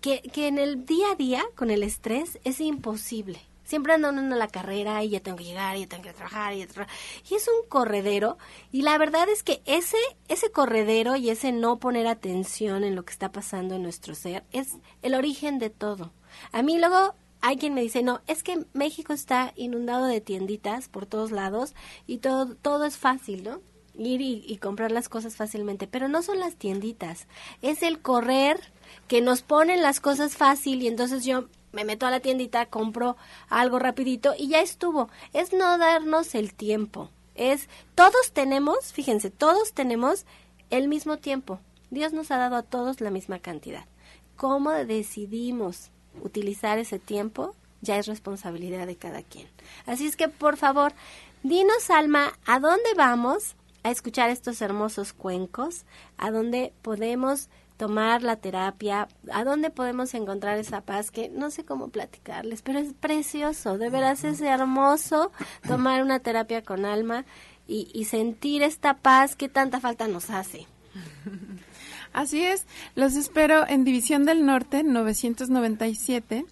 [0.00, 4.38] que, que en el día a día, con el estrés, es imposible Siempre ando en
[4.38, 7.48] la carrera y ya tengo que llegar, y ya tengo que trabajar, y, y es
[7.48, 8.36] un corredero.
[8.70, 9.96] Y la verdad es que ese,
[10.28, 14.44] ese corredero y ese no poner atención en lo que está pasando en nuestro ser
[14.52, 16.12] es el origen de todo.
[16.52, 20.90] A mí luego hay quien me dice, no, es que México está inundado de tienditas
[20.90, 21.74] por todos lados
[22.06, 23.62] y todo, todo es fácil, ¿no?
[23.96, 27.26] Ir y, y comprar las cosas fácilmente, pero no son las tienditas,
[27.62, 28.60] es el correr
[29.08, 33.16] que nos ponen las cosas fácil y entonces yo me meto a la tiendita, compro
[33.48, 35.08] algo rapidito y ya estuvo.
[35.32, 37.10] Es no darnos el tiempo.
[37.34, 40.26] Es todos tenemos, fíjense, todos tenemos
[40.70, 41.60] el mismo tiempo.
[41.90, 43.84] Dios nos ha dado a todos la misma cantidad.
[44.36, 45.90] ¿Cómo decidimos
[46.22, 47.54] utilizar ese tiempo?
[47.80, 49.48] Ya es responsabilidad de cada quien.
[49.86, 50.92] Así es que, por favor,
[51.42, 55.84] dinos, Alma, ¿a dónde vamos a escuchar estos hermosos cuencos?
[56.16, 57.48] ¿A dónde podemos
[57.82, 62.78] tomar la terapia, a dónde podemos encontrar esa paz que no sé cómo platicarles, pero
[62.78, 65.32] es precioso, de veras es hermoso
[65.66, 67.24] tomar una terapia con alma
[67.66, 70.68] y, sentir esta paz que tanta falta nos hace.
[72.12, 76.46] Así es, los espero en División del Norte 997.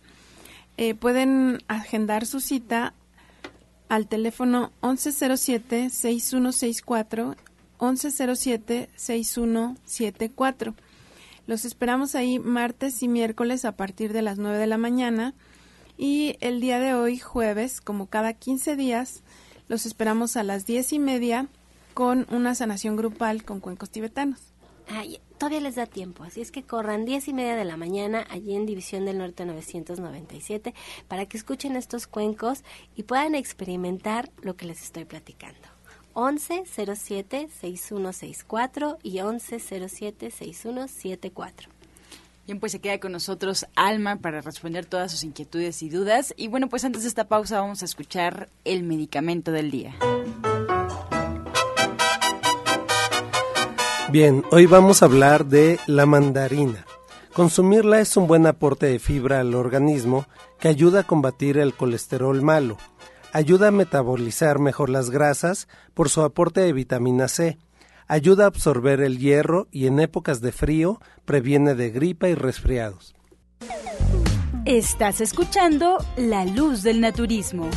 [0.79, 2.93] Eh, pueden agendar su cita
[3.89, 7.37] al teléfono 1107-6164,
[7.79, 10.75] 1107-6174.
[11.51, 15.35] Los esperamos ahí martes y miércoles a partir de las 9 de la mañana.
[15.99, 19.25] Y el día de hoy, jueves, como cada 15 días,
[19.67, 21.49] los esperamos a las 10 y media
[21.93, 24.39] con una sanación grupal con cuencos tibetanos.
[24.87, 28.25] Ay, todavía les da tiempo, así es que corran 10 y media de la mañana
[28.31, 30.73] allí en División del Norte 997
[31.09, 32.63] para que escuchen estos cuencos
[32.95, 35.80] y puedan experimentar lo que les estoy platicando.
[36.21, 41.53] 1107-6164 y 1107-6174.
[42.47, 46.35] Bien, pues se queda con nosotros Alma para responder todas sus inquietudes y dudas.
[46.37, 49.95] Y bueno, pues antes de esta pausa vamos a escuchar el medicamento del día.
[54.11, 56.85] Bien, hoy vamos a hablar de la mandarina.
[57.33, 60.27] Consumirla es un buen aporte de fibra al organismo
[60.59, 62.77] que ayuda a combatir el colesterol malo
[63.33, 67.59] ayuda a metabolizar mejor las grasas por su aporte de vitamina C,
[68.07, 73.15] ayuda a absorber el hierro y en épocas de frío previene de gripa y resfriados.
[74.65, 77.69] Estás escuchando La Luz del Naturismo.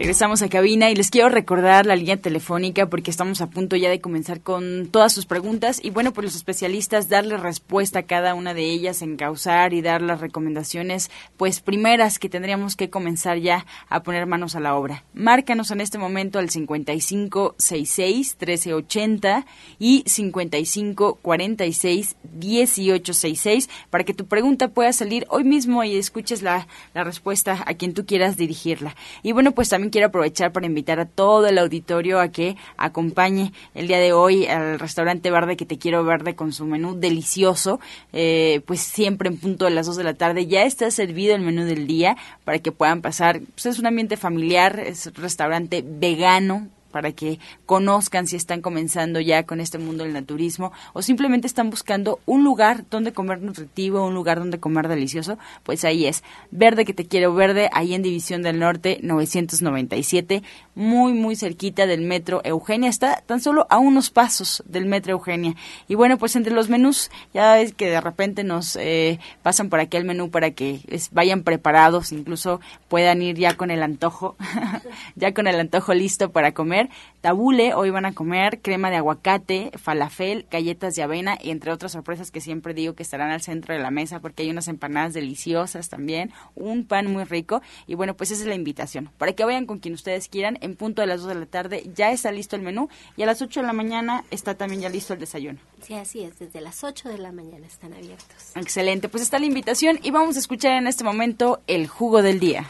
[0.00, 3.90] Regresamos a cabina y les quiero recordar la línea telefónica porque estamos a punto ya
[3.90, 8.32] de comenzar con todas sus preguntas y bueno, pues los especialistas darle respuesta a cada
[8.32, 13.66] una de ellas, encauzar y dar las recomendaciones pues primeras que tendríamos que comenzar ya
[13.90, 15.04] a poner manos a la obra.
[15.12, 19.44] Márcanos en este momento al 5566 1380
[19.78, 27.04] y 5546 1866 para que tu pregunta pueda salir hoy mismo y escuches la, la
[27.04, 28.96] respuesta a quien tú quieras dirigirla.
[29.22, 33.52] Y bueno, pues también quiero aprovechar para invitar a todo el auditorio a que acompañe
[33.74, 37.80] el día de hoy al restaurante Verde que te quiero verde con su menú delicioso,
[38.12, 40.46] eh, pues siempre en punto de las 2 de la tarde.
[40.46, 44.16] Ya está servido el menú del día para que puedan pasar, pues es un ambiente
[44.16, 50.04] familiar, es un restaurante vegano, para que conozcan si están comenzando ya con este mundo
[50.04, 54.88] del naturismo o simplemente están buscando un lugar donde comer nutritivo, un lugar donde comer
[54.88, 56.22] delicioso, pues ahí es.
[56.50, 60.42] Verde que te quiero verde, ahí en División del Norte 997,
[60.74, 65.54] muy muy cerquita del Metro Eugenia, está tan solo a unos pasos del Metro Eugenia.
[65.88, 69.80] Y bueno, pues entre los menús, ya ves que de repente nos eh, pasan por
[69.80, 70.80] aquí el menú para que
[71.12, 74.36] vayan preparados, incluso puedan ir ya con el antojo,
[75.16, 76.79] ya con el antojo listo para comer.
[77.20, 81.92] Tabule, hoy van a comer crema de aguacate, falafel, galletas de avena y entre otras
[81.92, 85.12] sorpresas que siempre digo que estarán al centro de la mesa porque hay unas empanadas
[85.12, 89.10] deliciosas también, un pan muy rico y bueno, pues esa es la invitación.
[89.18, 91.90] Para que vayan con quien ustedes quieran, en punto de las 2 de la tarde
[91.94, 94.88] ya está listo el menú y a las 8 de la mañana está también ya
[94.88, 95.58] listo el desayuno.
[95.82, 98.52] Sí, así es, desde las 8 de la mañana están abiertos.
[98.54, 102.40] Excelente, pues está la invitación y vamos a escuchar en este momento el jugo del
[102.40, 102.66] día.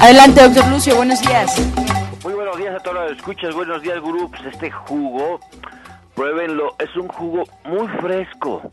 [0.00, 1.54] Adelante, doctor Lucio, buenos días.
[2.24, 4.40] Muy buenos días a todos los escuchas, buenos días, grupos.
[4.46, 5.40] Este jugo,
[6.14, 8.72] pruébenlo, es un jugo muy fresco,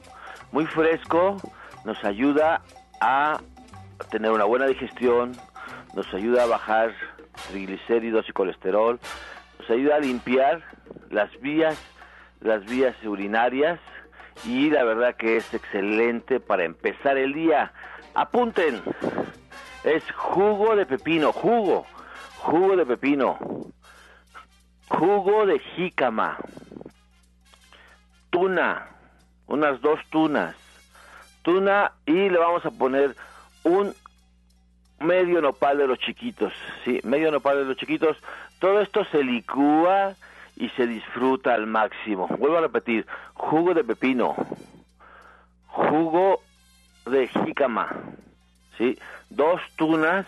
[0.54, 1.36] muy fresco,
[1.84, 2.62] nos ayuda
[3.02, 3.42] a
[4.10, 5.34] tener una buena digestión,
[5.94, 6.94] nos ayuda a bajar
[7.50, 8.98] triglicéridos y colesterol,
[9.60, 10.64] nos ayuda a limpiar
[11.10, 11.78] las vías,
[12.40, 13.82] las vías urinarias
[14.46, 17.74] y la verdad que es excelente para empezar el día.
[18.16, 18.82] Apunten,
[19.88, 21.86] es jugo de pepino, jugo,
[22.40, 23.38] jugo de pepino,
[24.90, 26.38] jugo de jícama,
[28.30, 28.88] tuna,
[29.48, 30.56] unas dos tunas,
[31.42, 33.16] tuna y le vamos a poner
[33.64, 33.94] un
[35.00, 36.52] medio nopal de los chiquitos,
[36.84, 38.18] sí, medio nopal de los chiquitos.
[38.60, 40.16] Todo esto se licúa
[40.58, 42.28] y se disfruta al máximo.
[42.40, 44.36] Vuelvo a repetir, jugo de pepino,
[45.68, 46.42] jugo
[47.06, 47.88] de jícama,
[48.78, 48.98] ¿sí?
[49.30, 50.26] Dos tunas,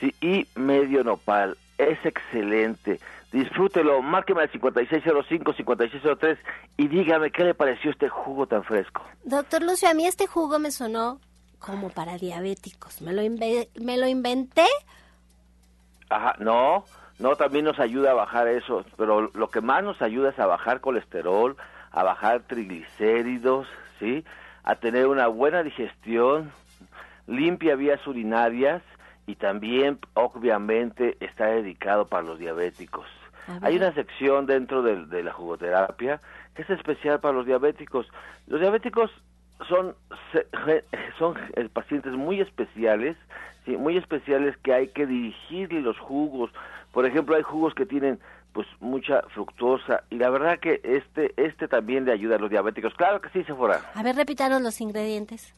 [0.00, 0.14] ¿sí?
[0.20, 1.56] Y medio nopal.
[1.78, 3.00] Es excelente.
[3.32, 6.38] Disfrútelo, márqueme al 5605-5603
[6.78, 9.04] y dígame qué le pareció este jugo tan fresco.
[9.24, 11.20] Doctor Lucio, a mí este jugo me sonó
[11.58, 13.02] como para diabéticos.
[13.02, 14.66] ¿Me lo, me lo inventé?
[16.08, 16.84] Ajá, no,
[17.18, 20.46] no, también nos ayuda a bajar eso, pero lo que más nos ayuda es a
[20.46, 21.56] bajar colesterol,
[21.90, 23.66] a bajar triglicéridos,
[23.98, 24.24] ¿sí?
[24.64, 26.52] A tener una buena digestión,
[27.26, 28.82] limpia vías urinarias
[29.26, 33.06] y también, obviamente, está dedicado para los diabéticos.
[33.62, 36.20] Hay una sección dentro de, de la jugoterapia
[36.54, 38.06] que es especial para los diabéticos.
[38.46, 39.10] Los diabéticos
[39.68, 39.94] son
[41.18, 41.34] son
[41.72, 43.16] pacientes muy especiales,
[43.64, 43.76] ¿sí?
[43.76, 46.50] muy especiales que hay que dirigirle los jugos.
[46.92, 48.18] Por ejemplo, hay jugos que tienen
[48.52, 52.94] pues mucha fructosa y la verdad que este este también le ayuda a los diabéticos.
[52.94, 53.80] Claro que sí, se fuera.
[53.94, 55.54] A ver, repitaros los ingredientes.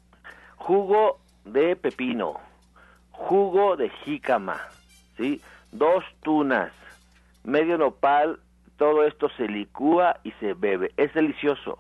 [0.57, 1.21] Jugo
[1.53, 2.41] de pepino,
[3.11, 4.61] jugo de jícama,
[5.17, 5.41] ¿sí?
[5.73, 6.73] Dos tunas,
[7.45, 8.39] medio nopal,
[8.77, 10.93] todo esto se licúa y se bebe.
[10.97, 11.79] Es delicioso.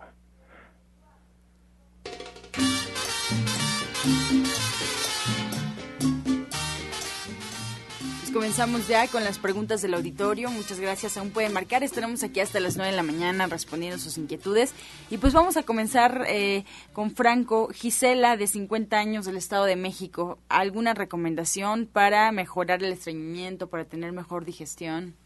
[8.38, 10.48] Comenzamos ya con las preguntas del auditorio.
[10.48, 11.16] Muchas gracias.
[11.16, 11.82] Aún pueden marcar.
[11.82, 14.74] Estaremos aquí hasta las 9 de la mañana respondiendo sus inquietudes.
[15.10, 17.68] Y pues vamos a comenzar eh, con Franco.
[17.74, 20.38] Gisela, de 50 años del Estado de México.
[20.48, 25.16] ¿Alguna recomendación para mejorar el estreñimiento, para tener mejor digestión?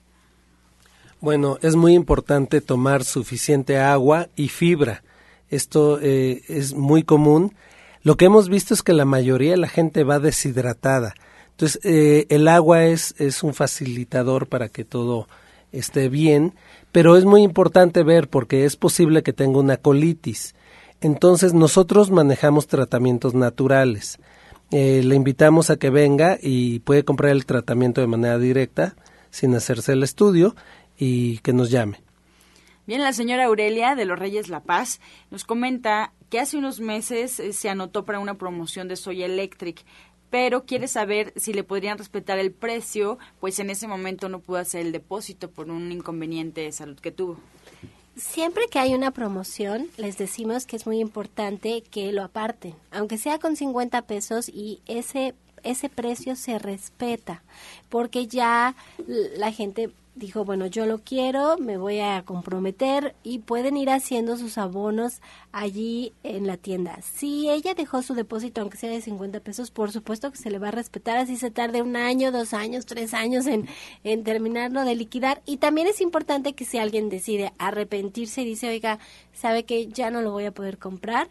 [1.21, 5.03] Bueno, es muy importante tomar suficiente agua y fibra.
[5.51, 7.55] Esto eh, es muy común.
[8.05, 11.13] Lo que hemos visto es que la mayoría de la gente va deshidratada.
[11.63, 15.29] Entonces, eh, el agua es, es un facilitador para que todo
[15.71, 16.55] esté bien,
[16.91, 20.57] pero es muy importante ver porque es posible que tenga una colitis.
[21.01, 24.19] Entonces, nosotros manejamos tratamientos naturales.
[24.73, 28.97] Eh, le invitamos a que venga y puede comprar el tratamiento de manera directa,
[29.31, 30.57] sin hacerse el estudio,
[30.99, 32.03] y que nos llame.
[32.89, 35.01] Bien, la señora Aurelia de los Reyes La Paz
[35.31, 39.85] nos comenta que hace unos meses eh, se anotó para una promoción de Soya Electric
[40.33, 44.57] pero quiere saber si le podrían respetar el precio, pues en ese momento no pudo
[44.57, 47.37] hacer el depósito por un inconveniente de salud que tuvo.
[48.17, 53.19] Siempre que hay una promoción, les decimos que es muy importante que lo aparten, aunque
[53.19, 57.43] sea con 50 pesos y ese ese precio se respeta,
[57.89, 58.75] porque ya
[59.37, 64.37] la gente dijo, bueno, yo lo quiero, me voy a comprometer y pueden ir haciendo
[64.37, 65.21] sus abonos
[65.53, 67.01] allí en la tienda.
[67.03, 70.59] Si ella dejó su depósito, aunque sea de 50 pesos, por supuesto que se le
[70.59, 73.69] va a respetar, así se tarde un año, dos años, tres años en,
[74.05, 75.43] en terminarlo de liquidar.
[75.47, 78.99] Y también es importante que si alguien decide arrepentirse y dice, oiga,
[79.33, 81.29] sabe que ya no lo voy a poder comprar,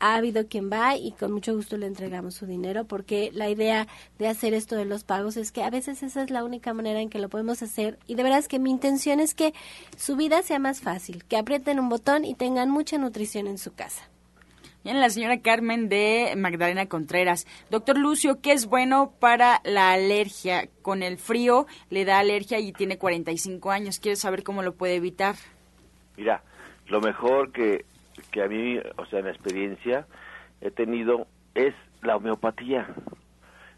[0.00, 3.86] ha habido quien va y con mucho gusto le entregamos su dinero porque la idea
[4.18, 7.00] de hacer esto de los pagos es que a veces esa es la única manera
[7.00, 9.54] en que lo podemos hacer y de verdad es que mi intención es que
[9.96, 13.74] su vida sea más fácil, que aprieten un botón y tengan mucha nutrición en su
[13.74, 14.08] casa.
[14.84, 17.46] Bien, la señora Carmen de Magdalena Contreras.
[17.68, 20.68] Doctor Lucio, ¿qué es bueno para la alergia?
[20.82, 23.98] Con el frío le da alergia y tiene 45 años.
[23.98, 25.34] Quiere saber cómo lo puede evitar.
[26.16, 26.42] Mira,
[26.86, 27.84] lo mejor que,
[28.40, 30.06] a mí, o sea, en la experiencia
[30.60, 32.86] he tenido es la homeopatía.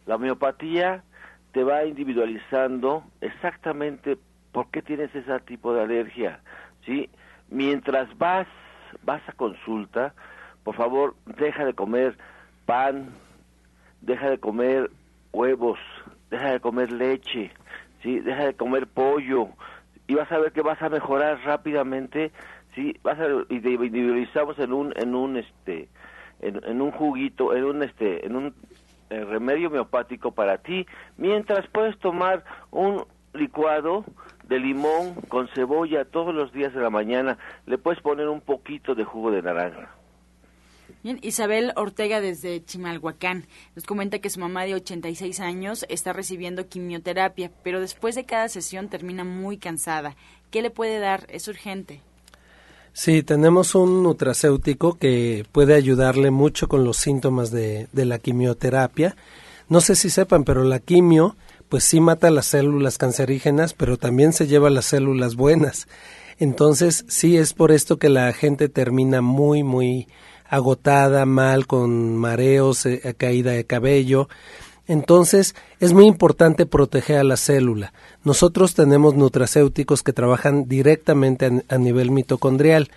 [0.07, 1.03] La homeopatía
[1.53, 4.19] te va individualizando exactamente
[4.53, 6.41] por qué tienes ese tipo de alergia,
[6.85, 7.11] ¿sí?
[7.49, 8.47] Mientras vas
[9.03, 10.15] vas a consulta,
[10.65, 12.17] por favor, deja de comer
[12.67, 13.11] pan,
[14.01, 14.91] deja de comer
[15.33, 15.79] huevos,
[16.31, 17.51] deja de comer leche,
[18.03, 18.21] ¿sí?
[18.21, 19.49] Deja de comer pollo
[20.07, 22.33] y vas a ver que vas a mejorar rápidamente,
[22.75, 22.97] ¿sí?
[23.03, 25.89] Vas a individualizamos en un en un este
[26.41, 28.55] en, un juguito, en un este en un
[29.11, 33.05] eh, remedio homeopático para ti, mientras puedes tomar un
[33.35, 34.05] licuado
[34.45, 38.95] de limón con cebolla todos los días de la mañana, le puedes poner un poquito
[38.95, 39.95] de jugo de naranja.
[41.03, 46.69] Bien, Isabel Ortega desde Chimalhuacán nos comenta que su mamá de 86 años está recibiendo
[46.69, 50.15] quimioterapia, pero después de cada sesión termina muy cansada.
[50.51, 51.27] ¿Qué le puede dar?
[51.31, 52.03] Es urgente.
[53.03, 59.17] Sí, tenemos un nutracéutico que puede ayudarle mucho con los síntomas de, de la quimioterapia.
[59.71, 61.35] No sé si sepan, pero la quimio
[61.71, 65.89] pues sí mata las células cancerígenas, pero también se lleva las células buenas.
[66.39, 70.07] Entonces, sí es por esto que la gente termina muy, muy
[70.47, 74.29] agotada, mal, con mareos, eh, caída de cabello.
[74.91, 77.93] Entonces, es muy importante proteger a la célula.
[78.25, 82.91] Nosotros tenemos nutracéuticos que trabajan directamente a, nivel mitocondrial.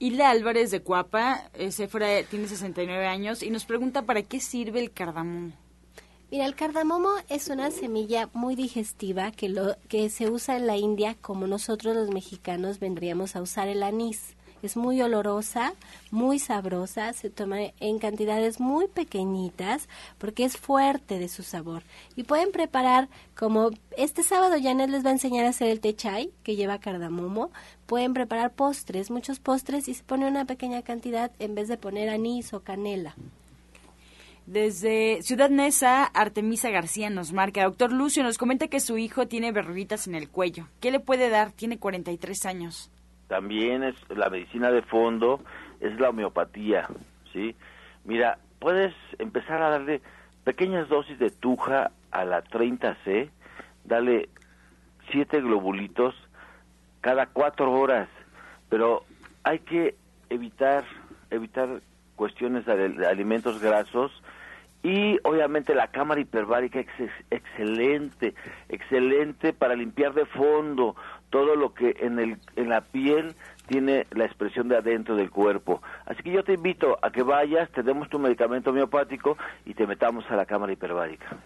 [0.02, 1.70] Hilda Álvarez de Cuapa, eh,
[2.28, 5.52] tiene 69 años y nos pregunta para qué sirve el cardamomo.
[6.28, 10.76] Mira, el cardamomo es una semilla muy digestiva que, lo, que se usa en la
[10.76, 15.74] India como nosotros los mexicanos vendríamos a usar el anís es muy olorosa,
[16.10, 19.88] muy sabrosa, se toma en cantidades muy pequeñitas
[20.18, 21.82] porque es fuerte de su sabor.
[22.16, 25.94] Y pueden preparar como este sábado Janet les va a enseñar a hacer el té
[25.94, 27.50] chai que lleva cardamomo.
[27.86, 32.08] Pueden preparar postres, muchos postres y se pone una pequeña cantidad en vez de poner
[32.08, 33.14] anís o canela.
[34.46, 37.62] Desde Ciudad Neza, Artemisa García nos marca.
[37.62, 40.68] Doctor Lucio nos comenta que su hijo tiene verruguitas en el cuello.
[40.80, 41.52] ¿Qué le puede dar?
[41.52, 42.90] Tiene 43 años
[43.32, 45.40] también es la medicina de fondo,
[45.80, 46.86] es la homeopatía,
[47.32, 47.56] ¿sí?
[48.04, 50.02] Mira, puedes empezar a darle
[50.44, 53.30] pequeñas dosis de tuja a la 30C,
[53.84, 54.28] dale
[55.10, 56.14] siete globulitos
[57.00, 58.06] cada cuatro horas,
[58.68, 59.06] pero
[59.44, 59.94] hay que
[60.28, 60.84] evitar
[61.30, 61.80] evitar
[62.16, 64.12] cuestiones de, alimentos grasos
[64.82, 68.34] y obviamente la cámara hiperbárica es excelente,
[68.68, 70.96] excelente para limpiar de fondo
[71.32, 73.34] todo lo que en, el, en la piel
[73.66, 75.80] tiene la expresión de adentro del cuerpo.
[76.04, 79.86] Así que yo te invito a que vayas, te demos tu medicamento homeopático y te
[79.86, 81.38] metamos a la cámara hiperbárica.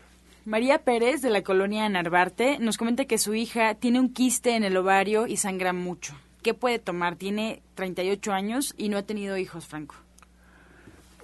[0.45, 4.64] María Pérez, de la colonia Narvarte, nos comenta que su hija tiene un quiste en
[4.64, 6.14] el ovario y sangra mucho.
[6.43, 7.14] ¿Qué puede tomar?
[7.14, 9.95] Tiene 38 años y no ha tenido hijos, Franco.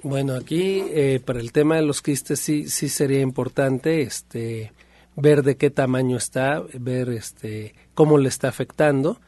[0.04, 4.72] Bueno, aquí eh, para el tema de los quistes sí, sí sería importante este,
[5.16, 9.20] ver de qué tamaño está, ver este, cómo le está afectando.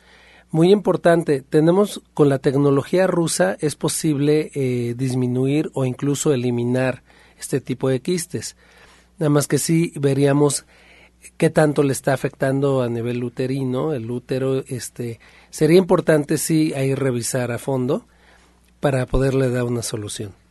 [0.51, 7.03] Muy importante, tenemos con la tecnología rusa es posible eh, disminuir o incluso eliminar
[7.39, 8.57] este tipo de quistes.
[9.19, 10.65] Nada más que sí veríamos
[11.37, 15.19] qué tanto le está afectando a nivel uterino, el útero, este,
[15.51, 18.07] sería importante sí ahí revisar a fondo
[18.81, 20.44] para poderle dar una solución.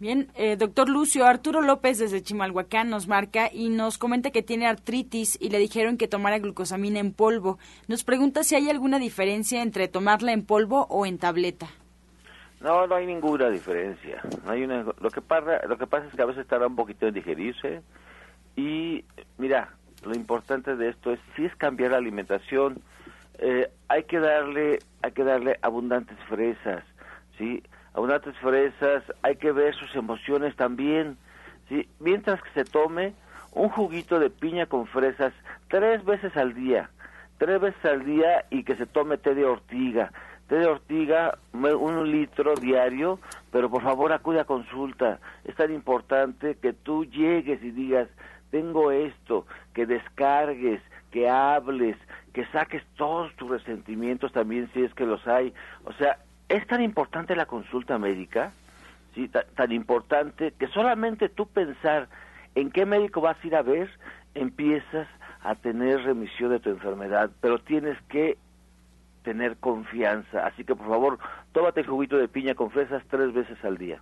[0.00, 4.68] Bien, eh, doctor Lucio, Arturo López desde Chimalhuacán nos marca y nos comenta que tiene
[4.68, 7.58] artritis y le dijeron que tomara glucosamina en polvo.
[7.88, 11.66] Nos pregunta si hay alguna diferencia entre tomarla en polvo o en tableta.
[12.60, 14.22] No, no hay ninguna diferencia.
[14.46, 17.08] hay una, lo, que pasa, lo que pasa es que a veces tarda un poquito
[17.08, 17.82] en digerirse
[18.54, 19.04] y
[19.36, 19.74] mira,
[20.04, 22.80] lo importante de esto es si es cambiar la alimentación.
[23.40, 26.84] Eh, hay que darle, hay que darle abundantes fresas,
[27.36, 27.64] sí
[27.98, 31.16] abundantes fresas, hay que ver sus emociones también,
[31.68, 31.88] ¿sí?
[31.98, 33.12] Mientras que se tome
[33.52, 35.32] un juguito de piña con fresas
[35.68, 36.90] tres veces al día,
[37.38, 40.12] tres veces al día y que se tome té de ortiga.
[40.46, 43.18] Té de ortiga, un litro diario,
[43.50, 45.18] pero por favor acude a consulta.
[45.44, 48.08] Es tan importante que tú llegues y digas,
[48.50, 49.44] tengo esto,
[49.74, 50.80] que descargues,
[51.10, 51.96] que hables,
[52.32, 55.52] que saques todos tus resentimientos también si es que los hay.
[55.84, 56.18] O sea,
[56.48, 58.52] es tan importante la consulta médica,
[59.14, 59.28] ¿sí?
[59.28, 62.08] tan, importante que solamente tú pensar
[62.54, 63.90] en qué médico vas a ir a ver,
[64.34, 65.08] empiezas
[65.42, 68.38] a tener remisión de tu enfermedad, pero tienes que
[69.22, 70.46] tener confianza.
[70.46, 71.18] Así que por favor,
[71.52, 74.00] tómate el juguito de piña con fresas tres veces al día.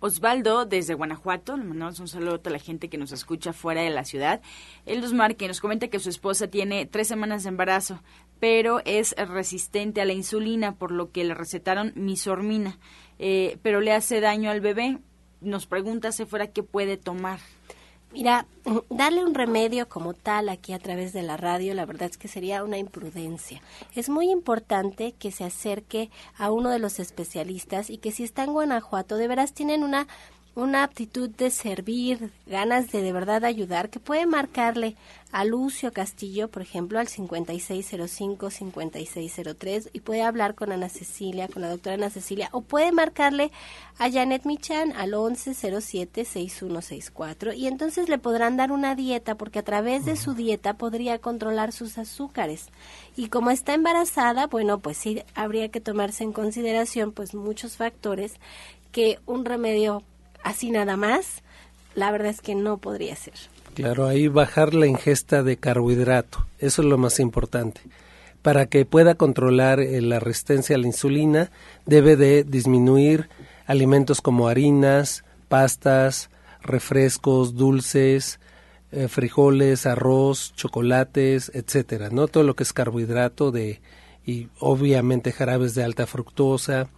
[0.00, 4.02] Osvaldo, desde Guanajuato, mandamos un saludo a la gente que nos escucha fuera de la
[4.02, 4.40] ciudad.
[4.84, 8.00] Él nos marca y nos comenta que su esposa tiene tres semanas de embarazo,
[8.42, 12.76] pero es resistente a la insulina, por lo que le recetaron misormina,
[13.20, 14.98] eh, pero le hace daño al bebé.
[15.40, 17.38] Nos pregunta si fuera qué puede tomar.
[18.12, 18.48] Mira,
[18.90, 22.26] darle un remedio como tal aquí a través de la radio, la verdad es que
[22.26, 23.62] sería una imprudencia.
[23.94, 28.42] Es muy importante que se acerque a uno de los especialistas y que si está
[28.42, 30.08] en Guanajuato, de veras tienen una
[30.54, 34.96] una aptitud de servir, ganas de de verdad ayudar, que puede marcarle
[35.30, 41.70] a Lucio Castillo, por ejemplo, al 5605-5603 y puede hablar con Ana Cecilia, con la
[41.70, 43.50] doctora Ana Cecilia, o puede marcarle
[43.98, 50.04] a Janet Michan al 1107-6164 y entonces le podrán dar una dieta porque a través
[50.04, 52.66] de su dieta podría controlar sus azúcares.
[53.16, 58.34] Y como está embarazada, bueno, pues sí habría que tomarse en consideración pues muchos factores
[58.92, 60.02] que un remedio
[60.42, 61.42] así nada más,
[61.94, 63.34] la verdad es que no podría ser.
[63.74, 67.80] Claro, ahí bajar la ingesta de carbohidrato, eso es lo más importante.
[68.42, 71.50] Para que pueda controlar eh, la resistencia a la insulina,
[71.86, 73.28] debe de disminuir
[73.66, 76.28] alimentos como harinas, pastas,
[76.60, 78.40] refrescos, dulces,
[78.90, 82.28] eh, frijoles, arroz, chocolates, etcétera, ¿no?
[82.28, 83.80] Todo lo que es carbohidrato de
[84.26, 86.88] y obviamente jarabes de alta fructosa,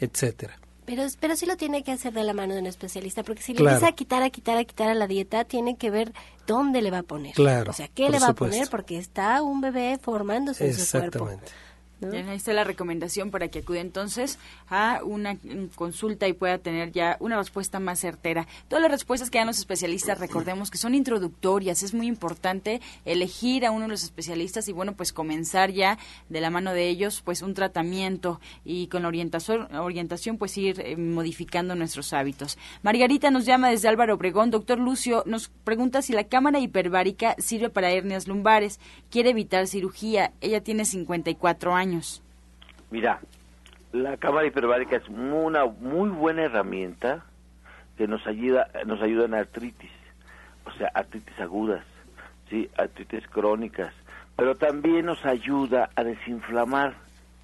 [0.00, 0.61] etcétera.
[0.84, 3.54] Pero, pero sí lo tiene que hacer de la mano de un especialista, porque si
[3.54, 6.12] le empieza a quitar, a quitar, a quitar a la dieta, tiene que ver
[6.46, 7.34] dónde le va a poner.
[7.34, 7.70] Claro.
[7.70, 11.06] O sea, qué le va a poner, porque está un bebé formándose en su cuerpo.
[11.06, 11.52] Exactamente.
[12.10, 14.38] Ahí está la recomendación para que acude entonces
[14.68, 15.36] a una
[15.74, 18.46] consulta y pueda tener ya una respuesta más certera.
[18.68, 21.82] Todas las respuestas que dan los especialistas, recordemos que son introductorias.
[21.82, 25.98] Es muy importante elegir a uno de los especialistas y, bueno, pues comenzar ya
[26.28, 30.80] de la mano de ellos, pues un tratamiento y con la orientación, orientación pues ir
[30.80, 32.58] eh, modificando nuestros hábitos.
[32.82, 34.50] Margarita nos llama desde Álvaro Obregón.
[34.50, 38.80] Doctor Lucio nos pregunta si la cámara hiperbárica sirve para hernias lumbares.
[39.10, 40.32] Quiere evitar cirugía.
[40.40, 41.91] Ella tiene 54 años.
[42.90, 43.20] Mira,
[43.92, 47.24] la cámara hiperbárica es una muy buena herramienta
[47.96, 49.90] que nos ayuda, nos ayuda en artritis,
[50.64, 51.84] o sea, artritis agudas,
[52.48, 53.92] sí, artritis crónicas,
[54.36, 56.94] pero también nos ayuda a desinflamar.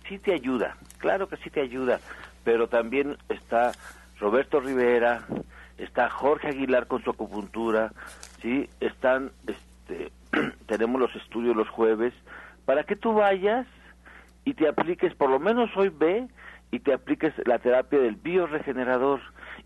[0.08, 2.00] Sí te ayuda, claro que sí te ayuda,
[2.44, 3.72] pero también está
[4.18, 5.26] Roberto Rivera,
[5.76, 7.92] está Jorge Aguilar con su acupuntura,
[8.40, 10.10] sí, están, este,
[10.66, 12.14] tenemos los estudios los jueves,
[12.64, 13.66] para que tú vayas
[14.48, 16.26] y te apliques, por lo menos hoy ve
[16.70, 19.20] y te apliques la terapia del bioregenerador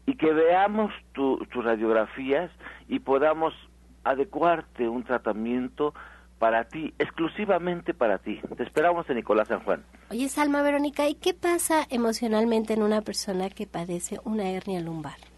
[0.06, 2.50] y que veamos tus radiografías
[2.88, 3.54] y podamos
[4.02, 5.94] adecuarte un tratamiento
[6.40, 8.40] para ti, exclusivamente para ti.
[8.56, 9.84] Te esperamos en Nicolás San Juan.
[10.10, 15.31] Oye, Salma Verónica, ¿y qué pasa emocionalmente en una persona que padece una hernia lumbar?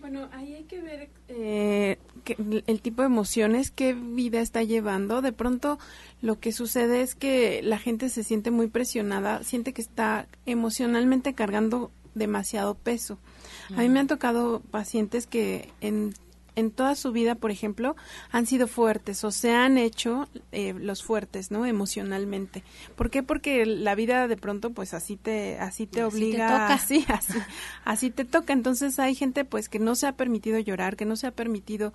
[0.00, 1.98] Bueno, ahí hay que ver eh,
[2.66, 5.20] el tipo de emociones, qué vida está llevando.
[5.20, 5.78] De pronto
[6.22, 11.34] lo que sucede es que la gente se siente muy presionada, siente que está emocionalmente
[11.34, 13.18] cargando demasiado peso.
[13.76, 16.14] A mí me han tocado pacientes que en
[16.56, 17.96] en toda su vida, por ejemplo,
[18.30, 21.66] han sido fuertes o se han hecho eh, los fuertes, ¿no?
[21.66, 22.62] Emocionalmente.
[22.96, 23.22] ¿Por qué?
[23.22, 26.74] Porque la vida de pronto, pues así te, así te obliga, te toca.
[26.74, 27.38] así, así,
[27.84, 28.52] así te toca.
[28.52, 31.92] Entonces hay gente, pues, que no se ha permitido llorar, que no se ha permitido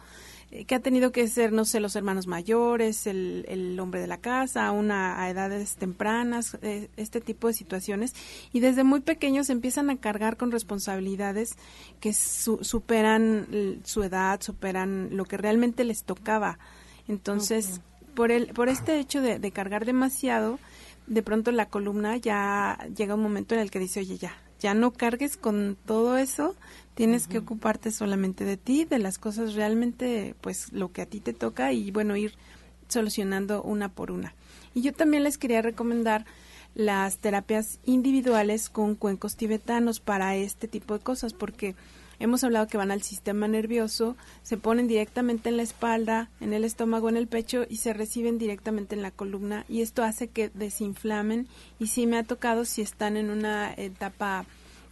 [0.68, 4.18] que ha tenido que ser, no sé, los hermanos mayores, el, el hombre de la
[4.18, 8.14] casa, una, a edades tempranas, eh, este tipo de situaciones.
[8.54, 11.58] Y desde muy pequeños empiezan a cargar con responsabilidades
[12.00, 16.58] que superan su edad, superan lo que realmente les tocaba.
[17.08, 17.82] Entonces,
[18.14, 20.60] por, el, por este hecho de, de cargar demasiado,
[21.08, 24.74] de pronto la columna ya llega un momento en el que dice, oye, ya, ya
[24.74, 26.56] no cargues con todo eso,
[26.96, 31.20] tienes que ocuparte solamente de ti, de las cosas realmente, pues lo que a ti
[31.20, 32.34] te toca y bueno, ir
[32.88, 34.34] solucionando una por una.
[34.74, 36.26] Y yo también les quería recomendar
[36.74, 41.76] las terapias individuales con cuencos tibetanos para este tipo de cosas, porque
[42.20, 46.64] hemos hablado que van al sistema nervioso, se ponen directamente en la espalda, en el
[46.64, 50.50] estómago, en el pecho y se reciben directamente en la columna y esto hace que
[50.50, 51.48] desinflamen
[51.80, 54.46] y sí me ha tocado si están en una etapa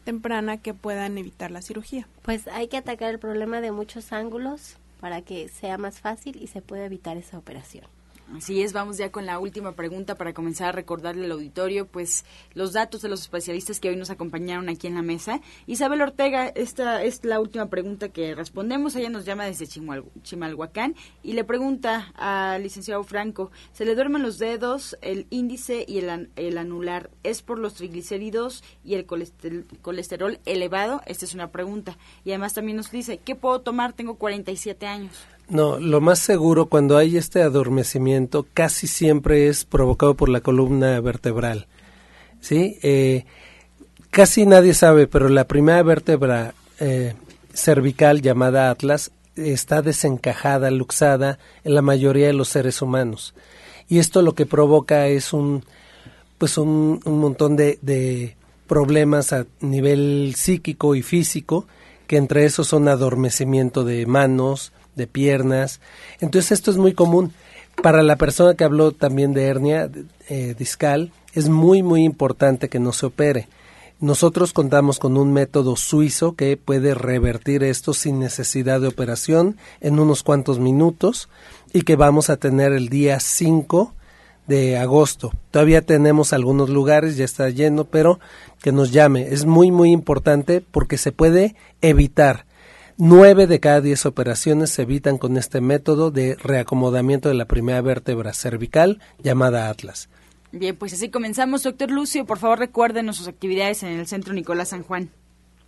[0.03, 2.07] temprana que puedan evitar la cirugía.
[2.21, 6.47] Pues hay que atacar el problema de muchos ángulos para que sea más fácil y
[6.47, 7.85] se pueda evitar esa operación.
[8.31, 12.25] Así es, vamos ya con la última pregunta para comenzar a recordarle al auditorio pues
[12.53, 15.41] los datos de los especialistas que hoy nos acompañaron aquí en la mesa.
[15.67, 18.95] Isabel Ortega, esta es la última pregunta que respondemos.
[18.95, 24.39] Ella nos llama desde Chimalhuacán y le pregunta al licenciado Franco, ¿se le duermen los
[24.39, 27.11] dedos, el índice y el, el anular?
[27.23, 31.01] ¿Es por los triglicéridos y el colesterol elevado?
[31.05, 31.97] Esta es una pregunta.
[32.23, 33.93] Y además también nos dice, ¿qué puedo tomar?
[33.93, 35.27] Tengo 47 años.
[35.49, 40.99] No, lo más seguro cuando hay este adormecimiento casi siempre es provocado por la columna
[41.01, 41.67] vertebral.
[42.39, 42.77] ¿Sí?
[42.81, 43.25] Eh,
[44.09, 47.13] casi nadie sabe, pero la primera vértebra eh,
[47.53, 53.33] cervical llamada Atlas está desencajada, luxada en la mayoría de los seres humanos.
[53.89, 55.63] Y esto lo que provoca es un,
[56.37, 58.35] pues un, un montón de, de
[58.67, 61.65] problemas a nivel psíquico y físico,
[62.07, 65.79] que entre esos son adormecimiento de manos, de piernas.
[66.19, 67.33] Entonces esto es muy común.
[67.81, 69.89] Para la persona que habló también de hernia
[70.29, 73.47] eh, discal, es muy muy importante que no se opere.
[73.99, 79.99] Nosotros contamos con un método suizo que puede revertir esto sin necesidad de operación en
[79.99, 81.29] unos cuantos minutos
[81.71, 83.93] y que vamos a tener el día 5
[84.47, 85.31] de agosto.
[85.51, 88.19] Todavía tenemos algunos lugares, ya está lleno, pero
[88.61, 89.29] que nos llame.
[89.29, 92.45] Es muy muy importante porque se puede evitar
[92.97, 97.81] Nueve de cada diez operaciones se evitan con este método de reacomodamiento de la primera
[97.81, 100.11] vértebra cervical llamada Atlas.
[100.51, 101.63] Bien, pues así comenzamos.
[101.63, 105.09] Doctor Lucio, por favor recuérdenos sus actividades en el Centro Nicolás San Juan.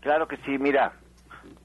[0.02, 0.94] Claro que sí, mira,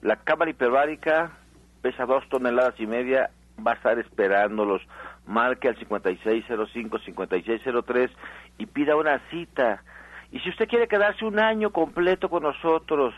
[0.01, 1.37] la cámara hiperbárica
[1.83, 3.29] pesa dos toneladas y media,
[3.65, 4.81] va a estar esperándolos.
[5.27, 8.09] Marque al 5605-5603
[8.57, 9.83] y pida una cita.
[10.31, 13.13] Y si usted quiere quedarse un año completo con nosotros,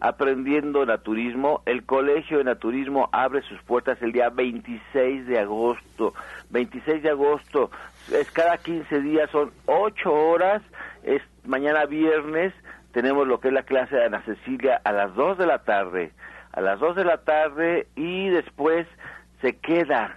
[0.00, 1.62] aprendiendo naturismo.
[1.66, 6.14] El Colegio de Naturismo abre sus puertas el día 26 de agosto.
[6.50, 7.70] 26 de agosto,
[8.12, 10.62] es cada 15 días, son 8 horas.
[11.02, 12.52] Es mañana viernes,
[12.92, 16.12] tenemos lo que es la clase de Ana Cecilia a las 2 de la tarde.
[16.52, 18.86] A las 2 de la tarde y después
[19.40, 20.16] se queda,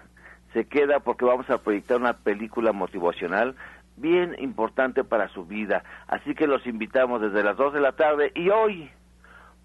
[0.53, 3.55] se queda porque vamos a proyectar una película motivacional
[3.97, 5.83] bien importante para su vida.
[6.07, 8.89] Así que los invitamos desde las 2 de la tarde y hoy,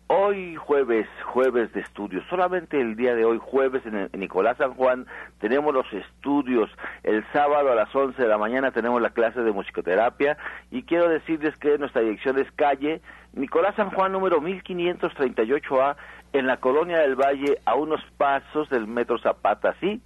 [0.09, 5.04] Hoy jueves, jueves de estudios, solamente el día de hoy, jueves en, Nicolás San Juan,
[5.40, 6.70] tenemos los estudios.
[7.02, 10.38] El sábado a las 11 de la mañana tenemos la clase de musicoterapia
[10.70, 13.00] y quiero decirles que nuestra dirección es calle
[13.32, 15.96] Nicolás San Juan número 1538A
[16.34, 20.00] en la colonia del Valle a unos pasos del Metro Zapata, ¿sí?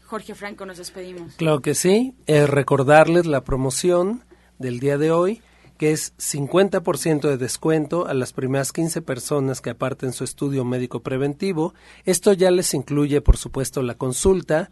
[0.05, 1.33] Jorge Franco, nos despedimos.
[1.37, 4.23] Claro que sí, es recordarles la promoción
[4.59, 5.41] del día de hoy,
[5.79, 10.99] que es 50% de descuento a las primeras 15 personas que aparten su estudio médico
[10.99, 11.73] preventivo.
[12.05, 14.69] Esto ya les incluye, por supuesto, la consulta,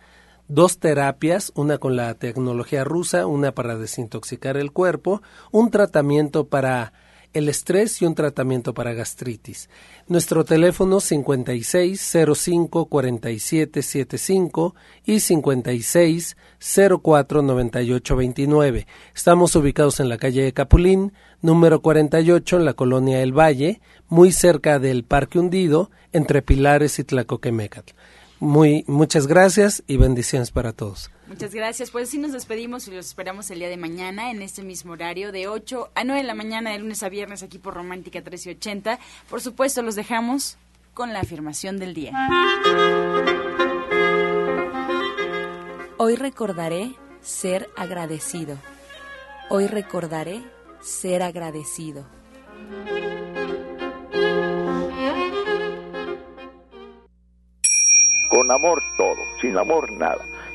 [0.50, 6.94] dos terapias, una con la tecnología rusa, una para desintoxicar el cuerpo, un tratamiento para
[7.34, 9.70] el estrés y un tratamiento para gastritis.
[10.08, 14.76] Nuestro teléfono 5605 4775
[15.06, 16.38] y 56
[17.02, 18.88] 04 98 29.
[19.16, 24.32] Estamos ubicados en la calle de Capulín, número 48 en la colonia El Valle, muy
[24.32, 27.94] cerca del Parque Hundido, entre Pilares y Tlacoquemecatl.
[28.40, 31.12] Muy, muchas gracias y bendiciones para todos.
[31.30, 31.92] Muchas gracias.
[31.92, 35.32] Pues sí nos despedimos y los esperamos el día de mañana en este mismo horario
[35.32, 39.00] de 8 a 9 de la mañana de lunes a viernes aquí por Romántica 1380.
[39.30, 40.58] Por supuesto, los dejamos
[40.96, 42.14] con la afirmación del día.
[45.98, 48.58] Hoy recordaré ser agradecido.
[49.50, 50.42] Hoy recordaré
[50.82, 52.08] ser agradecido.
[58.32, 60.39] Con amor todo, sin amor nada.